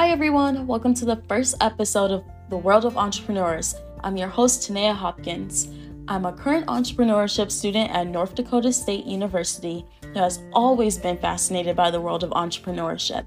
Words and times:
Hi, 0.00 0.08
everyone. 0.08 0.66
Welcome 0.66 0.94
to 0.94 1.04
the 1.04 1.22
first 1.28 1.56
episode 1.60 2.10
of 2.10 2.24
The 2.48 2.56
World 2.56 2.86
of 2.86 2.96
Entrepreneurs. 2.96 3.74
I'm 4.02 4.16
your 4.16 4.30
host, 4.30 4.62
Tanaya 4.62 4.94
Hopkins. 4.94 5.68
I'm 6.08 6.24
a 6.24 6.32
current 6.32 6.64
entrepreneurship 6.68 7.52
student 7.52 7.90
at 7.90 8.06
North 8.06 8.34
Dakota 8.34 8.72
State 8.72 9.04
University 9.04 9.84
who 10.02 10.18
has 10.18 10.40
always 10.54 10.96
been 10.96 11.18
fascinated 11.18 11.76
by 11.76 11.90
the 11.90 12.00
world 12.00 12.24
of 12.24 12.30
entrepreneurship. 12.30 13.26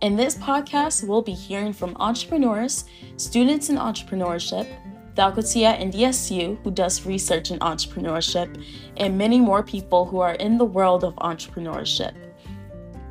In 0.00 0.14
this 0.14 0.36
podcast, 0.36 1.08
we'll 1.08 1.22
be 1.22 1.32
hearing 1.32 1.72
from 1.72 1.96
entrepreneurs, 1.96 2.84
students 3.16 3.68
in 3.68 3.74
entrepreneurship, 3.74 4.68
faculty 5.16 5.64
at 5.64 5.80
NDSU 5.80 6.62
who 6.62 6.70
does 6.70 7.04
research 7.04 7.50
in 7.50 7.58
entrepreneurship, 7.58 8.64
and 8.96 9.18
many 9.18 9.40
more 9.40 9.64
people 9.64 10.04
who 10.04 10.20
are 10.20 10.34
in 10.34 10.56
the 10.56 10.64
world 10.64 11.02
of 11.02 11.16
entrepreneurship. 11.16 12.14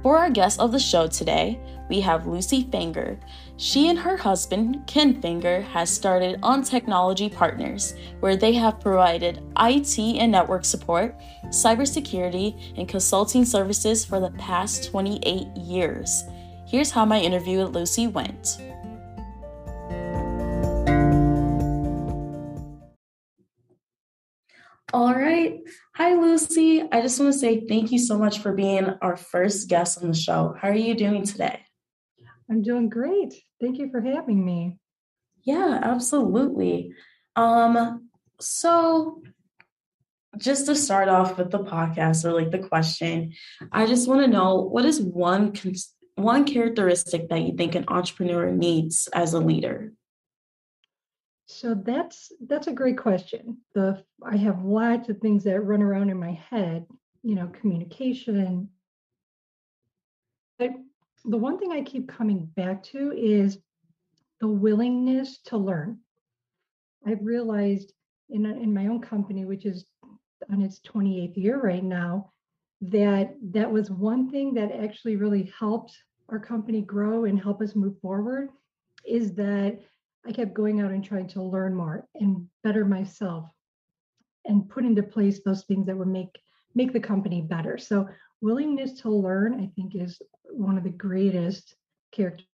For 0.02 0.18
our 0.18 0.30
guest 0.30 0.60
of 0.60 0.72
the 0.72 0.80
show 0.80 1.08
today, 1.08 1.60
we 1.92 2.00
have 2.00 2.26
Lucy 2.26 2.64
Fanger. 2.64 3.20
She 3.58 3.90
and 3.90 4.00
her 4.00 4.16
husband, 4.16 4.82
Ken 4.88 5.22
Fanger, 5.22 5.62
has 5.62 5.90
started 5.90 6.40
On 6.42 6.64
Technology 6.64 7.28
Partners, 7.28 7.96
where 8.22 8.38
they 8.38 8.54
have 8.54 8.80
provided 8.80 9.44
IT 9.60 10.00
and 10.00 10.32
network 10.32 10.64
support, 10.64 11.20
cybersecurity, 11.48 12.78
and 12.78 12.88
consulting 12.88 13.44
services 13.44 14.06
for 14.06 14.22
the 14.22 14.32
past 14.32 14.90
28 14.90 15.48
years. 15.58 16.24
Here's 16.66 16.92
how 16.92 17.04
my 17.04 17.20
interview 17.20 17.62
with 17.62 17.76
Lucy 17.76 18.08
went. 18.08 18.58
All 24.94 25.14
right. 25.14 25.60
Hi, 25.96 26.16
Lucy. 26.16 26.84
I 26.90 27.02
just 27.02 27.20
want 27.20 27.34
to 27.34 27.38
say 27.38 27.66
thank 27.68 27.92
you 27.92 28.00
so 28.00 28.18
much 28.18 28.40
for 28.40 28.54
being 28.54 28.94
our 29.02 29.18
first 29.18 29.68
guest 29.68 30.02
on 30.02 30.08
the 30.08 30.18
show. 30.18 30.56
How 30.58 30.70
are 30.70 30.74
you 30.74 30.96
doing 30.96 31.26
today? 31.26 31.66
I'm 32.52 32.62
doing 32.62 32.90
great. 32.90 33.34
Thank 33.62 33.78
you 33.78 33.90
for 33.90 34.02
having 34.02 34.44
me. 34.44 34.78
Yeah, 35.44 35.80
absolutely. 35.82 36.94
Um, 37.38 38.10
so 38.42 39.24
just 40.38 40.66
to 40.66 40.76
start 40.76 41.08
off 41.08 41.38
with 41.38 41.50
the 41.50 41.64
podcast 41.64 42.26
or 42.26 42.34
like 42.34 42.52
the 42.52 42.60
question, 42.60 43.34
I 43.72 43.86
just 43.86 44.06
want 44.06 44.22
to 44.22 44.28
know 44.28 44.56
what 44.58 44.84
is 44.84 45.00
one 45.00 45.54
one 46.16 46.44
characteristic 46.44 47.30
that 47.30 47.42
you 47.42 47.56
think 47.56 47.74
an 47.74 47.86
entrepreneur 47.88 48.52
needs 48.52 49.08
as 49.14 49.34
a 49.34 49.40
leader? 49.40 49.94
So 51.46 51.74
that's 51.74 52.34
that's 52.46 52.68
a 52.68 52.74
great 52.74 52.98
question. 52.98 53.60
The 53.76 54.04
I 54.22 54.36
have 54.36 54.66
lots 54.66 55.08
of 55.08 55.20
things 55.20 55.46
that 55.46 55.62
run 55.62 55.82
around 55.82 56.10
in 56.10 56.20
my 56.20 56.38
head, 56.50 56.86
you 57.24 57.36
know, 57.36 57.48
communication. 57.48 58.70
But 60.60 60.72
the 61.26 61.38
one 61.38 61.58
thing 61.58 61.72
I 61.72 61.82
keep 61.82 62.08
coming 62.08 62.46
back 62.56 62.84
to 62.86 63.12
is 63.12 63.58
the 64.40 64.48
willingness 64.48 65.40
to 65.46 65.58
learn. 65.58 66.00
I've 67.06 67.24
realized 67.24 67.94
in 68.30 68.46
in 68.46 68.74
my 68.74 68.88
own 68.88 69.02
company, 69.02 69.46
which 69.46 69.66
is 69.66 69.86
on 70.52 70.62
its 70.62 70.80
28th 70.82 71.38
year 71.38 71.60
right 71.60 71.84
now, 71.84 72.32
that 72.82 73.36
that 73.52 73.72
was 73.72 73.92
one 73.92 74.32
thing 74.32 74.54
that 74.56 74.72
actually 74.72 75.16
really 75.16 75.52
helped 75.58 75.96
our 76.30 76.40
company 76.40 76.82
grow 76.82 77.26
and 77.26 77.40
help 77.40 77.62
us 77.62 77.76
move 77.76 78.00
forward 78.02 78.50
is 79.06 79.34
that 79.36 79.80
I 80.26 80.32
kept 80.32 80.54
going 80.54 80.82
out 80.82 80.92
and 80.92 81.04
trying 81.04 81.28
to 81.30 81.42
learn 81.42 81.76
more 81.76 82.08
and 82.16 82.48
better 82.64 82.86
myself 82.86 83.50
and 84.46 84.70
put 84.70 84.86
into 84.86 85.04
place 85.04 85.42
those 85.44 85.64
things 85.64 85.86
that 85.88 85.98
would 85.98 86.08
make 86.08 86.40
make 86.74 86.94
the 86.94 87.00
company 87.00 87.42
better. 87.42 87.78
So 87.78 88.08
willingness 88.42 89.02
to 89.02 89.10
learn, 89.10 89.62
I 89.62 89.72
think, 89.76 89.96
is 89.96 90.22
one 90.50 90.78
of 90.78 90.84
the 90.84 90.90
greatest 90.90 91.76
characters. 92.12 92.48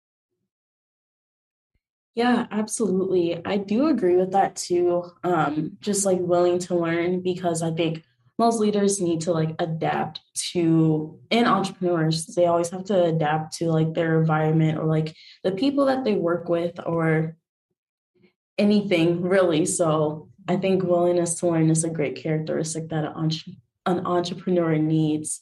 Yeah, 2.15 2.47
absolutely. 2.49 3.45
I 3.45 3.57
do 3.57 3.87
agree 3.87 4.15
with 4.15 4.31
that 4.31 4.55
too. 4.55 5.03
Um, 5.23 5.77
just 5.81 6.05
like 6.05 6.19
willing 6.19 6.59
to 6.59 6.75
learn 6.75 7.21
because 7.21 7.61
I 7.61 7.71
think 7.71 8.03
most 8.39 8.59
leaders 8.59 9.01
need 9.01 9.21
to 9.21 9.33
like 9.33 9.55
adapt 9.59 10.21
to 10.51 11.19
and 11.31 11.47
entrepreneurs 11.47 12.25
they 12.25 12.47
always 12.47 12.69
have 12.69 12.83
to 12.85 13.05
adapt 13.05 13.57
to 13.57 13.71
like 13.71 13.93
their 13.93 14.19
environment 14.19 14.77
or 14.77 14.85
like 14.85 15.15
the 15.43 15.51
people 15.51 15.85
that 15.85 16.03
they 16.03 16.15
work 16.15 16.49
with 16.49 16.79
or 16.85 17.37
anything 18.57 19.21
really. 19.21 19.65
So 19.65 20.29
I 20.47 20.57
think 20.57 20.83
willingness 20.83 21.35
to 21.35 21.47
learn 21.47 21.69
is 21.69 21.83
a 21.83 21.89
great 21.89 22.15
characteristic 22.15 22.89
that 22.89 23.11
an, 23.15 23.31
an 23.85 24.05
entrepreneur 24.05 24.77
needs. 24.77 25.41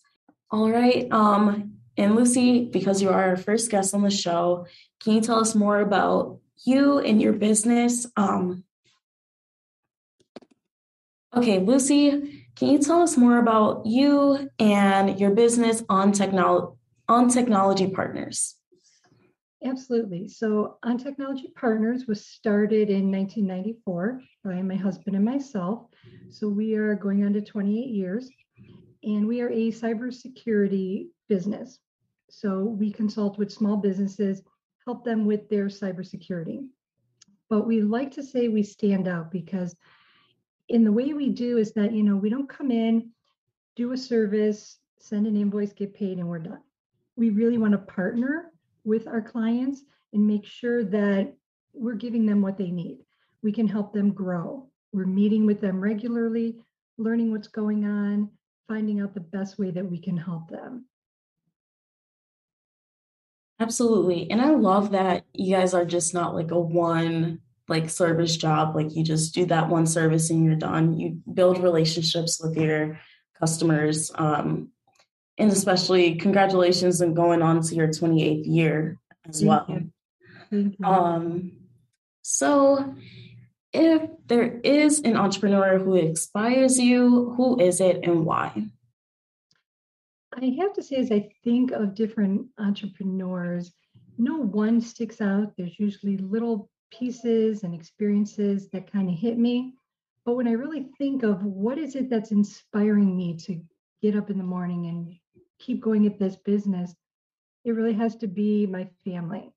All 0.54 0.70
right. 0.70 1.12
Um, 1.12 1.80
and 1.98 2.16
Lucy, 2.16 2.66
because 2.66 3.02
you 3.02 3.10
are 3.10 3.30
our 3.30 3.38
first 3.38 3.72
guest 3.72 3.96
on 3.96 4.04
the 4.04 4.12
show, 4.12 4.68
can 5.04 5.14
you 5.14 5.22
tell 5.22 5.40
us 5.40 5.56
more 5.56 5.80
about 5.80 6.42
you 6.64 7.00
and 7.00 7.20
your 7.20 7.34
business? 7.34 8.06
Um, 8.16 8.64
okay, 11.36 11.58
Lucy, 11.58 12.46
can 12.56 12.68
you 12.68 12.78
tell 12.78 13.02
us 13.02 13.18
more 13.18 13.40
about 13.40 13.88
you 13.88 14.48
and 14.60 15.20
your 15.20 15.32
business 15.32 15.82
on 15.90 16.12
technology 16.12 16.78
on 17.10 17.30
technology 17.30 17.90
partners? 17.90 18.56
Absolutely. 19.66 20.28
So, 20.28 20.78
On 20.84 21.00
Technology 21.00 21.52
Partners 21.56 22.06
was 22.06 22.28
started 22.28 22.90
in 22.90 23.12
1994 23.12 24.22
by 24.44 24.62
my 24.62 24.76
husband 24.76 25.16
and 25.16 25.26
myself. 25.26 25.88
So, 26.30 26.48
we 26.48 26.76
are 26.76 26.96
going 26.96 27.26
on 27.26 27.34
to 27.34 27.42
28 27.42 27.90
years, 27.90 28.30
and 29.04 29.28
we 29.28 29.42
are 29.42 29.50
a 29.50 29.72
cybersecurity 29.72 31.08
business. 31.30 31.80
So, 32.30 32.64
we 32.64 32.92
consult 32.92 33.38
with 33.38 33.52
small 33.52 33.78
businesses, 33.78 34.42
help 34.86 35.04
them 35.04 35.26
with 35.26 35.50
their 35.50 35.66
cybersecurity. 35.66 36.68
But 37.50 37.68
we 37.68 37.82
like 37.82 38.12
to 38.14 38.24
say 38.24 38.48
we 38.48 38.64
stand 38.64 39.08
out 39.08 39.32
because, 39.32 39.76
in 40.70 40.84
the 40.84 40.92
way 40.92 41.14
we 41.14 41.30
do, 41.30 41.58
is 41.58 41.74
that, 41.74 41.94
you 41.94 42.04
know, 42.04 42.16
we 42.16 42.30
don't 42.30 42.50
come 42.50 42.72
in, 42.72 43.12
do 43.76 43.92
a 43.92 43.98
service, 43.98 44.78
send 45.00 45.28
an 45.28 45.36
invoice, 45.36 45.74
get 45.74 45.94
paid, 45.94 46.18
and 46.18 46.28
we're 46.28 46.40
done. 46.40 46.62
We 47.16 47.30
really 47.30 47.58
want 47.58 47.74
to 47.74 47.78
partner 47.78 48.52
with 48.84 49.08
our 49.08 49.22
clients 49.22 49.84
and 50.14 50.26
make 50.26 50.46
sure 50.46 50.84
that 50.86 51.34
we're 51.74 51.96
giving 51.96 52.26
them 52.26 52.42
what 52.42 52.58
they 52.58 52.72
need. 52.72 53.00
We 53.42 53.52
can 53.52 53.68
help 53.68 53.94
them 53.94 54.14
grow. 54.14 54.70
We're 54.94 55.06
meeting 55.06 55.46
with 55.46 55.60
them 55.60 55.80
regularly, 55.80 56.58
learning 56.98 57.32
what's 57.32 57.48
going 57.48 57.86
on, 57.86 58.30
finding 58.68 59.02
out 59.02 59.14
the 59.14 59.20
best 59.20 59.60
way 59.60 59.72
that 59.72 59.90
we 59.90 60.00
can 60.00 60.18
help 60.18 60.50
them. 60.50 60.86
Absolutely. 63.60 64.30
And 64.30 64.42
I 64.42 64.50
love 64.50 64.92
that 64.92 65.26
you 65.34 65.56
guys 65.56 65.74
are 65.74 65.86
just 65.86 66.14
not 66.14 66.36
like 66.36 66.52
a 66.52 66.60
one 66.60 67.40
like 67.70 67.90
service 67.90 68.36
job 68.36 68.76
like 68.76 68.94
you 68.94 69.06
just 69.06 69.34
do 69.34 69.46
that 69.46 69.70
one 69.70 69.86
service 69.86 70.30
and 70.30 70.44
you're 70.44 70.56
done. 70.56 71.00
You 71.00 71.22
build 71.34 71.64
relationships 71.64 72.42
with 72.44 72.58
your 72.58 73.00
customers 73.40 74.12
um 74.16 74.70
and 75.38 75.52
especially 75.52 76.16
congratulations 76.16 77.02
and 77.02 77.16
going 77.16 77.42
on 77.42 77.62
to 77.62 77.76
your 77.76 77.88
28th 77.88 78.46
year 78.46 79.00
as 79.28 79.40
Thank 79.40 79.50
well. 79.50 79.66
You. 80.52 80.74
Um, 80.84 81.52
so, 82.22 82.96
if 83.74 84.10
there 84.28 84.60
is 84.64 85.02
an 85.02 85.18
entrepreneur 85.18 85.80
who 85.80 85.96
inspires 85.96 86.80
you, 86.80 87.34
who 87.36 87.60
is 87.60 87.82
it 87.82 88.02
and 88.04 88.26
why? 88.26 88.66
I 90.36 90.56
have 90.60 90.74
to 90.74 90.84
say, 90.84 90.98
as 90.98 91.12
I 91.12 91.30
think 91.44 91.72
of 91.72 91.96
different 91.96 92.48
entrepreneurs, 92.60 93.72
no 94.18 94.38
one 94.38 94.80
sticks 94.80 95.22
out. 95.22 95.54
There's 95.58 95.80
usually 95.80 96.18
little 96.18 96.70
pieces 96.92 97.64
and 97.64 97.74
experiences 97.74 98.70
that 98.70 98.92
kind 98.92 99.10
of 99.10 99.16
hit 99.16 99.38
me. 99.38 99.74
But 100.26 100.36
when 100.36 100.48
I 100.48 100.52
really 100.52 100.88
think 100.98 101.24
of 101.24 101.44
what 101.44 101.78
is 101.78 101.96
it 101.96 102.10
that's 102.10 102.32
inspiring 102.32 103.16
me 103.18 103.36
to 103.38 103.62
get 104.02 104.16
up 104.16 104.30
in 104.30 104.38
the 104.38 104.44
morning 104.44 104.86
and 104.88 105.16
keep 105.60 105.82
going 105.82 106.06
at 106.06 106.20
this 106.20 106.36
business, 106.36 106.96
it 107.66 107.72
really 107.72 107.94
has 107.94 108.16
to 108.18 108.28
be 108.28 108.66
my 108.66 108.88
family. 109.04 109.52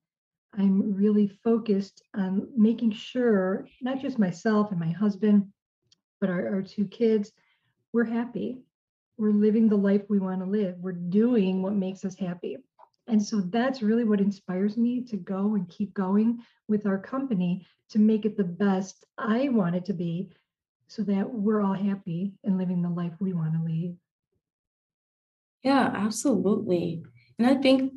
I'm 0.57 0.95
really 0.95 1.27
focused 1.43 2.01
on 2.15 2.47
making 2.55 2.91
sure, 2.91 3.67
not 3.81 4.01
just 4.01 4.17
myself 4.17 4.71
and 4.71 4.79
my 4.79 4.89
husband, 4.89 5.47
but 6.19 6.29
our, 6.29 6.55
our 6.55 6.61
two 6.61 6.85
kids, 6.85 7.31
we're 7.93 8.05
happy. 8.05 8.59
We're 9.17 9.31
living 9.31 9.69
the 9.69 9.77
life 9.77 10.03
we 10.09 10.19
want 10.19 10.39
to 10.43 10.49
live. 10.49 10.75
We're 10.79 10.93
doing 10.93 11.61
what 11.61 11.73
makes 11.73 12.03
us 12.05 12.15
happy. 12.17 12.57
And 13.07 13.23
so 13.23 13.41
that's 13.41 13.81
really 13.81 14.03
what 14.03 14.19
inspires 14.19 14.77
me 14.77 15.01
to 15.05 15.17
go 15.17 15.55
and 15.55 15.69
keep 15.69 15.93
going 15.93 16.39
with 16.67 16.85
our 16.85 16.97
company 16.97 17.65
to 17.89 17.99
make 17.99 18.25
it 18.25 18.35
the 18.35 18.43
best 18.43 19.05
I 19.17 19.49
want 19.49 19.75
it 19.75 19.85
to 19.85 19.93
be 19.93 20.29
so 20.87 21.03
that 21.03 21.31
we're 21.31 21.61
all 21.61 21.73
happy 21.73 22.33
and 22.43 22.57
living 22.57 22.81
the 22.81 22.89
life 22.89 23.13
we 23.19 23.33
want 23.33 23.53
to 23.53 23.63
live. 23.63 23.95
Yeah, 25.63 25.91
absolutely. 25.93 27.03
And 27.39 27.47
I 27.47 27.55
think 27.55 27.93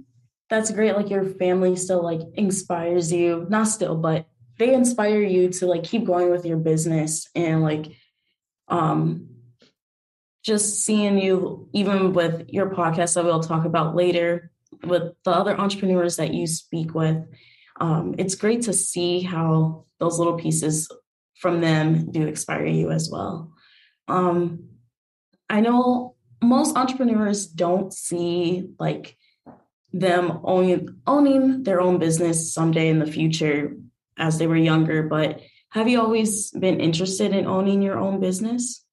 that's 0.51 0.71
great. 0.71 0.97
Like 0.97 1.09
your 1.09 1.25
family 1.25 1.77
still 1.77 2.03
like 2.03 2.21
inspires 2.35 3.13
you, 3.13 3.47
not 3.49 3.69
still, 3.69 3.97
but 3.97 4.27
they 4.59 4.75
inspire 4.75 5.23
you 5.23 5.49
to 5.49 5.67
like 5.67 5.85
keep 5.85 6.05
going 6.05 6.31
with 6.31 6.45
your 6.45 6.59
business 6.59 7.29
and 7.35 7.63
like 7.63 7.87
um 8.69 9.29
just 10.45 10.85
seeing 10.85 11.19
you 11.19 11.69
even 11.73 12.13
with 12.13 12.49
your 12.49 12.71
podcast 12.71 13.15
that 13.15 13.25
we'll 13.25 13.41
talk 13.41 13.65
about 13.65 13.95
later 13.95 14.51
with 14.85 15.13
the 15.25 15.31
other 15.31 15.59
entrepreneurs 15.59 16.17
that 16.17 16.33
you 16.33 16.47
speak 16.47 16.95
with, 16.95 17.19
um, 17.81 18.15
it's 18.19 18.35
great 18.35 18.63
to 18.63 18.73
see 18.73 19.21
how 19.21 19.85
those 19.99 20.19
little 20.19 20.39
pieces 20.39 20.91
from 21.39 21.61
them 21.61 22.11
do 22.11 22.27
inspire 22.27 22.67
you 22.67 22.91
as 22.91 23.11
well. 23.11 23.53
Um, 24.09 24.65
I 25.49 25.61
know 25.61 26.15
most 26.43 26.77
entrepreneurs 26.77 27.47
don't 27.47 27.93
see 27.93 28.71
like 28.79 29.17
them 29.93 30.41
owning 30.45 30.89
owning 31.07 31.63
their 31.63 31.81
own 31.81 31.99
business 31.99 32.53
someday 32.55 32.89
in 32.89 32.99
the 32.99 33.11
future 33.11 33.77
as 34.17 34.39
they 34.39 34.47
were 34.47 34.57
younger, 34.57 35.03
but 35.03 35.41
have 35.71 35.89
you 35.89 36.01
always 36.01 36.51
been 36.51 36.81
interested 36.81 37.33
in 37.33 37.47
owning 37.47 37.81
your 37.81 37.99
own 37.99 38.21
business? 38.21 38.85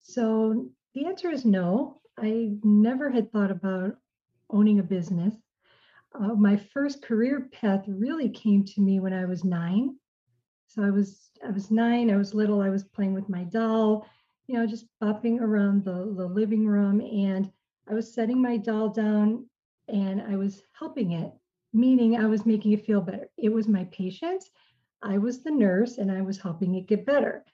So 0.00 0.68
the 0.94 1.06
answer 1.06 1.30
is 1.30 1.44
no. 1.44 2.00
I 2.16 2.50
never 2.62 3.10
had 3.10 3.30
thought 3.30 3.50
about 3.50 3.96
owning 4.50 4.78
a 4.78 4.82
business. 4.84 5.34
Uh, 6.14 6.34
my 6.34 6.56
first 6.72 7.02
career 7.02 7.48
path 7.52 7.84
really 7.86 8.28
came 8.28 8.64
to 8.64 8.80
me 8.80 9.00
when 9.00 9.12
I 9.12 9.24
was 9.24 9.44
nine. 9.44 9.96
So 10.68 10.82
I 10.82 10.90
was 10.90 11.30
I 11.46 11.50
was 11.50 11.70
nine. 11.70 12.10
I 12.10 12.16
was 12.16 12.34
little. 12.34 12.60
I 12.60 12.70
was 12.70 12.84
playing 12.84 13.14
with 13.14 13.28
my 13.28 13.44
doll, 13.44 14.06
you 14.46 14.56
know, 14.56 14.66
just 14.66 14.86
bopping 15.02 15.40
around 15.40 15.84
the, 15.84 16.14
the 16.16 16.26
living 16.26 16.66
room, 16.66 17.00
and 17.00 17.50
I 17.88 17.94
was 17.94 18.12
setting 18.14 18.40
my 18.40 18.56
doll 18.56 18.88
down, 18.90 19.47
and 19.88 20.22
I 20.22 20.36
was 20.36 20.62
helping 20.78 21.12
it, 21.12 21.32
meaning 21.72 22.16
I 22.16 22.26
was 22.26 22.46
making 22.46 22.72
it 22.72 22.86
feel 22.86 23.00
better. 23.00 23.28
It 23.36 23.52
was 23.52 23.68
my 23.68 23.84
patient. 23.84 24.44
I 25.02 25.18
was 25.18 25.42
the 25.42 25.50
nurse, 25.50 25.98
and 25.98 26.10
I 26.10 26.22
was 26.22 26.38
helping 26.38 26.74
it 26.74 26.86
get 26.86 27.06
better. 27.06 27.44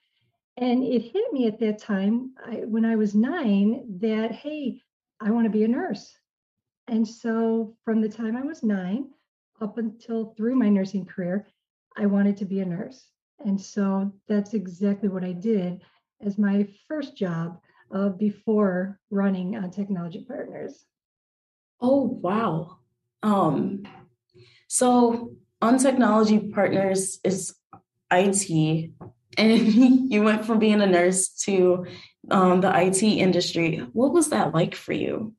And 0.57 0.85
it 0.85 1.03
hit 1.03 1.33
me 1.33 1.47
at 1.47 1.59
that 1.61 1.79
time 1.79 2.33
I, 2.45 2.65
when 2.65 2.85
I 2.85 2.97
was 2.97 3.15
nine 3.15 3.99
that 4.01 4.33
hey, 4.33 4.81
I 5.21 5.31
want 5.31 5.45
to 5.45 5.51
be 5.51 5.65
a 5.65 5.69
nurse. 5.69 6.17
And 6.87 7.07
so 7.07 7.77
from 7.85 8.01
the 8.01 8.09
time 8.09 8.37
I 8.37 8.43
was 8.43 8.63
nine 8.63 9.11
up 9.61 9.79
until 9.79 10.35
through 10.37 10.55
my 10.55 10.69
nursing 10.69 11.07
career, 11.07 11.47
I 11.97 12.07
wanted 12.07 12.37
to 12.39 12.45
be 12.45 12.61
a 12.61 12.65
nurse. 12.65 13.09
And 13.45 13.61
so 13.61 14.13
that's 14.29 14.55
exactly 14.55 15.09
what 15.09 15.25
I 15.25 15.33
did 15.33 15.81
as 16.21 16.39
my 16.39 16.69
first 16.87 17.17
job 17.17 17.61
uh, 17.93 18.11
before 18.11 19.01
running 19.11 19.57
on 19.57 19.71
Technology 19.71 20.25
Partners. 20.27 20.85
Oh, 21.81 22.03
wow. 22.03 22.79
Um, 23.23 23.85
so 24.69 25.33
on 25.61 25.79
Technology 25.79 26.39
Partners 26.39 27.19
is 27.25 27.55
IT, 28.13 28.91
and 29.39 29.51
you 30.13 30.23
went 30.23 30.45
from 30.45 30.59
being 30.59 30.83
a 30.83 30.87
nurse 30.87 31.29
to 31.45 31.87
um, 32.31 32.61
the 32.61 32.87
IT 32.87 33.03
industry. 33.03 33.79
What 33.93 34.13
was 34.13 34.31
that 34.31 34.55
like 34.55 34.75
for 34.75 34.93
you? 34.93 35.35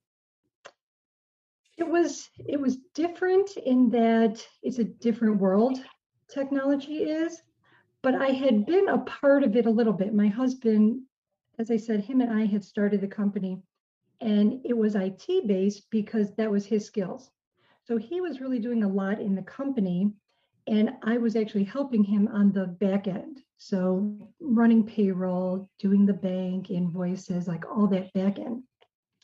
It 1.78 1.88
was 1.88 2.30
it 2.48 2.60
was 2.60 2.78
different 2.94 3.58
in 3.58 3.90
that 3.90 4.46
it's 4.64 4.80
a 4.80 4.84
different 4.84 5.40
world 5.40 5.78
technology 6.30 7.04
is, 7.04 7.42
but 8.02 8.16
I 8.16 8.30
had 8.30 8.66
been 8.66 8.88
a 8.88 9.00
part 9.00 9.44
of 9.44 9.56
it 9.56 9.66
a 9.66 9.72
little 9.72 9.94
bit. 9.94 10.14
My 10.14 10.28
husband, 10.28 11.02
as 11.60 11.70
I 11.70 11.78
said, 11.78 12.00
him 12.02 12.22
and 12.22 12.32
I 12.32 12.46
had 12.46 12.64
started 12.64 13.02
the 13.02 13.08
company 13.08 13.62
and 14.26 14.60
it 14.66 14.76
was 14.76 14.96
IT 14.96 15.28
based 15.46 15.88
because 15.92 16.34
that 16.36 16.50
was 16.50 16.66
his 16.66 16.84
skills. 16.84 17.30
So 17.84 17.98
he 17.98 18.22
was 18.22 18.42
really 18.42 18.58
doing 18.58 18.84
a 18.84 18.90
lot 18.90 19.22
in 19.22 19.36
the 19.36 19.44
company 19.44 20.12
and 20.68 20.94
I 21.04 21.18
was 21.18 21.36
actually 21.36 21.66
helping 21.66 22.04
him 22.04 22.28
on 22.30 22.52
the 22.52 22.66
back 22.66 23.08
end. 23.08 23.44
So 23.58 24.32
running 24.40 24.84
payroll, 24.84 25.70
doing 25.78 26.08
the 26.08 26.14
bank, 26.14 26.72
invoices, 26.72 27.48
like 27.48 27.66
all 27.70 27.86
that 27.88 28.12
back 28.14 28.40
end. 28.40 28.64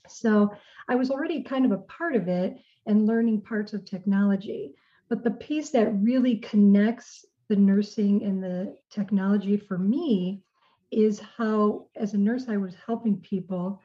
So 0.08 0.52
I 0.88 0.94
was 0.94 1.10
already 1.10 1.42
kind 1.42 1.66
of 1.66 1.72
a 1.72 1.80
part 1.80 2.16
of 2.16 2.28
it 2.28 2.58
and 2.86 3.08
learning 3.08 3.42
parts 3.42 3.74
of 3.74 3.84
technology. 3.84 4.76
But 5.10 5.24
the 5.24 5.32
piece 5.32 5.72
that 5.72 6.00
really 6.00 6.38
connects 6.38 7.26
the 7.50 7.56
nursing 7.56 8.24
and 8.24 8.42
the 8.42 8.78
technology 8.92 9.58
for 9.58 9.80
me 9.80 10.44
is 10.92 11.20
how, 11.38 11.88
as 11.96 12.14
a 12.14 12.18
nurse, 12.20 12.50
I 12.50 12.58
was 12.58 12.76
helping 12.86 13.18
people. 13.18 13.82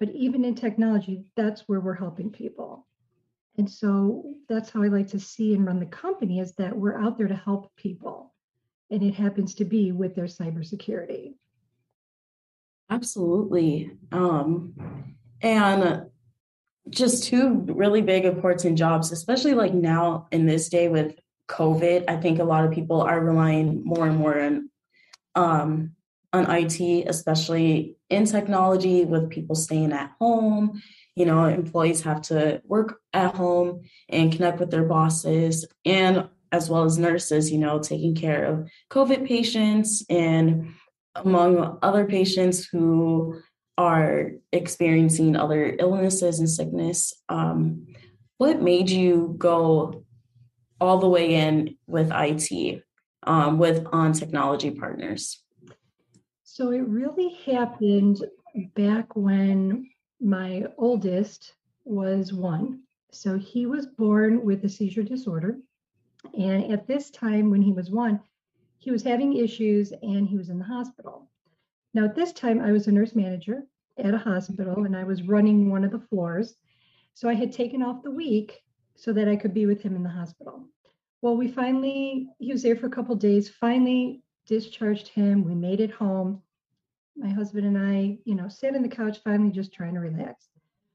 But 0.00 0.10
even 0.10 0.44
in 0.44 0.54
technology, 0.54 1.24
that's 1.36 1.62
where 1.62 1.80
we're 1.80 1.94
helping 1.94 2.30
people. 2.30 2.86
And 3.56 3.70
so 3.70 4.34
that's 4.48 4.70
how 4.70 4.82
I 4.82 4.88
like 4.88 5.08
to 5.08 5.20
see 5.20 5.54
and 5.54 5.64
run 5.64 5.78
the 5.78 5.86
company 5.86 6.40
is 6.40 6.52
that 6.54 6.76
we're 6.76 7.00
out 7.00 7.16
there 7.16 7.28
to 7.28 7.36
help 7.36 7.74
people. 7.76 8.34
And 8.90 9.02
it 9.02 9.14
happens 9.14 9.54
to 9.56 9.64
be 9.64 9.92
with 9.92 10.14
their 10.14 10.24
cybersecurity. 10.24 11.34
Absolutely. 12.90 13.92
Um, 14.12 14.74
and 15.40 16.06
just 16.90 17.24
two 17.24 17.64
really 17.68 18.02
big 18.02 18.24
important 18.24 18.76
jobs, 18.76 19.12
especially 19.12 19.54
like 19.54 19.72
now 19.72 20.26
in 20.32 20.46
this 20.46 20.68
day 20.68 20.88
with 20.88 21.16
COVID. 21.48 22.04
I 22.08 22.16
think 22.16 22.40
a 22.40 22.44
lot 22.44 22.64
of 22.64 22.72
people 22.72 23.00
are 23.00 23.20
relying 23.20 23.84
more 23.84 24.06
and 24.06 24.16
more 24.16 24.38
on 24.38 24.70
um, 25.34 25.92
on 26.34 26.50
IT, 26.50 27.06
especially 27.06 27.96
in 28.10 28.24
technology, 28.26 29.04
with 29.04 29.30
people 29.30 29.54
staying 29.54 29.92
at 29.92 30.12
home. 30.20 30.82
You 31.14 31.26
know, 31.26 31.44
employees 31.46 32.02
have 32.02 32.22
to 32.22 32.60
work 32.64 32.98
at 33.12 33.34
home 33.34 33.82
and 34.08 34.32
connect 34.32 34.58
with 34.58 34.70
their 34.70 34.84
bosses, 34.84 35.64
and 35.84 36.28
as 36.50 36.68
well 36.68 36.84
as 36.84 36.98
nurses, 36.98 37.50
you 37.50 37.58
know, 37.58 37.78
taking 37.78 38.14
care 38.14 38.44
of 38.44 38.68
COVID 38.90 39.26
patients 39.26 40.04
and 40.10 40.74
among 41.14 41.78
other 41.82 42.04
patients 42.04 42.64
who 42.64 43.40
are 43.78 44.32
experiencing 44.52 45.36
other 45.36 45.76
illnesses 45.78 46.38
and 46.40 46.50
sickness, 46.50 47.12
um, 47.28 47.86
what 48.38 48.62
made 48.62 48.90
you 48.90 49.34
go 49.38 50.04
all 50.80 50.98
the 50.98 51.08
way 51.08 51.34
in 51.34 51.76
with 51.86 52.10
IT, 52.12 52.82
um, 53.24 53.58
with 53.58 53.86
On 53.92 54.12
Technology 54.12 54.72
Partners? 54.72 55.43
So 56.54 56.70
it 56.70 56.86
really 56.86 57.30
happened 57.46 58.24
back 58.76 59.16
when 59.16 59.90
my 60.20 60.66
oldest 60.78 61.52
was 61.84 62.32
one. 62.32 62.82
So 63.10 63.36
he 63.36 63.66
was 63.66 63.86
born 63.86 64.44
with 64.44 64.64
a 64.64 64.68
seizure 64.68 65.02
disorder. 65.02 65.58
And 66.38 66.70
at 66.70 66.86
this 66.86 67.10
time, 67.10 67.50
when 67.50 67.60
he 67.60 67.72
was 67.72 67.90
one, 67.90 68.20
he 68.78 68.92
was 68.92 69.02
having 69.02 69.36
issues 69.36 69.92
and 70.00 70.28
he 70.28 70.36
was 70.36 70.48
in 70.48 70.60
the 70.60 70.64
hospital. 70.64 71.28
Now, 71.92 72.04
at 72.04 72.14
this 72.14 72.32
time, 72.32 72.60
I 72.60 72.70
was 72.70 72.86
a 72.86 72.92
nurse 72.92 73.16
manager 73.16 73.66
at 73.98 74.14
a 74.14 74.18
hospital 74.18 74.84
and 74.84 74.96
I 74.96 75.02
was 75.02 75.24
running 75.24 75.72
one 75.72 75.82
of 75.82 75.90
the 75.90 76.06
floors. 76.08 76.54
So 77.14 77.28
I 77.28 77.34
had 77.34 77.52
taken 77.52 77.82
off 77.82 78.04
the 78.04 78.12
week 78.12 78.62
so 78.94 79.12
that 79.12 79.26
I 79.26 79.34
could 79.34 79.54
be 79.54 79.66
with 79.66 79.82
him 79.82 79.96
in 79.96 80.04
the 80.04 80.08
hospital. 80.08 80.68
Well, 81.20 81.36
we 81.36 81.48
finally, 81.48 82.28
he 82.38 82.52
was 82.52 82.62
there 82.62 82.76
for 82.76 82.86
a 82.86 82.90
couple 82.90 83.16
days, 83.16 83.48
finally 83.48 84.22
discharged 84.46 85.08
him. 85.08 85.42
We 85.44 85.56
made 85.56 85.80
it 85.80 85.90
home. 85.90 86.42
My 87.16 87.30
husband 87.30 87.66
and 87.66 87.78
I, 87.78 88.18
you 88.24 88.34
know, 88.34 88.48
sat 88.48 88.74
on 88.74 88.82
the 88.82 88.88
couch, 88.88 89.18
finally 89.22 89.50
just 89.50 89.72
trying 89.72 89.94
to 89.94 90.00
relax. 90.00 90.48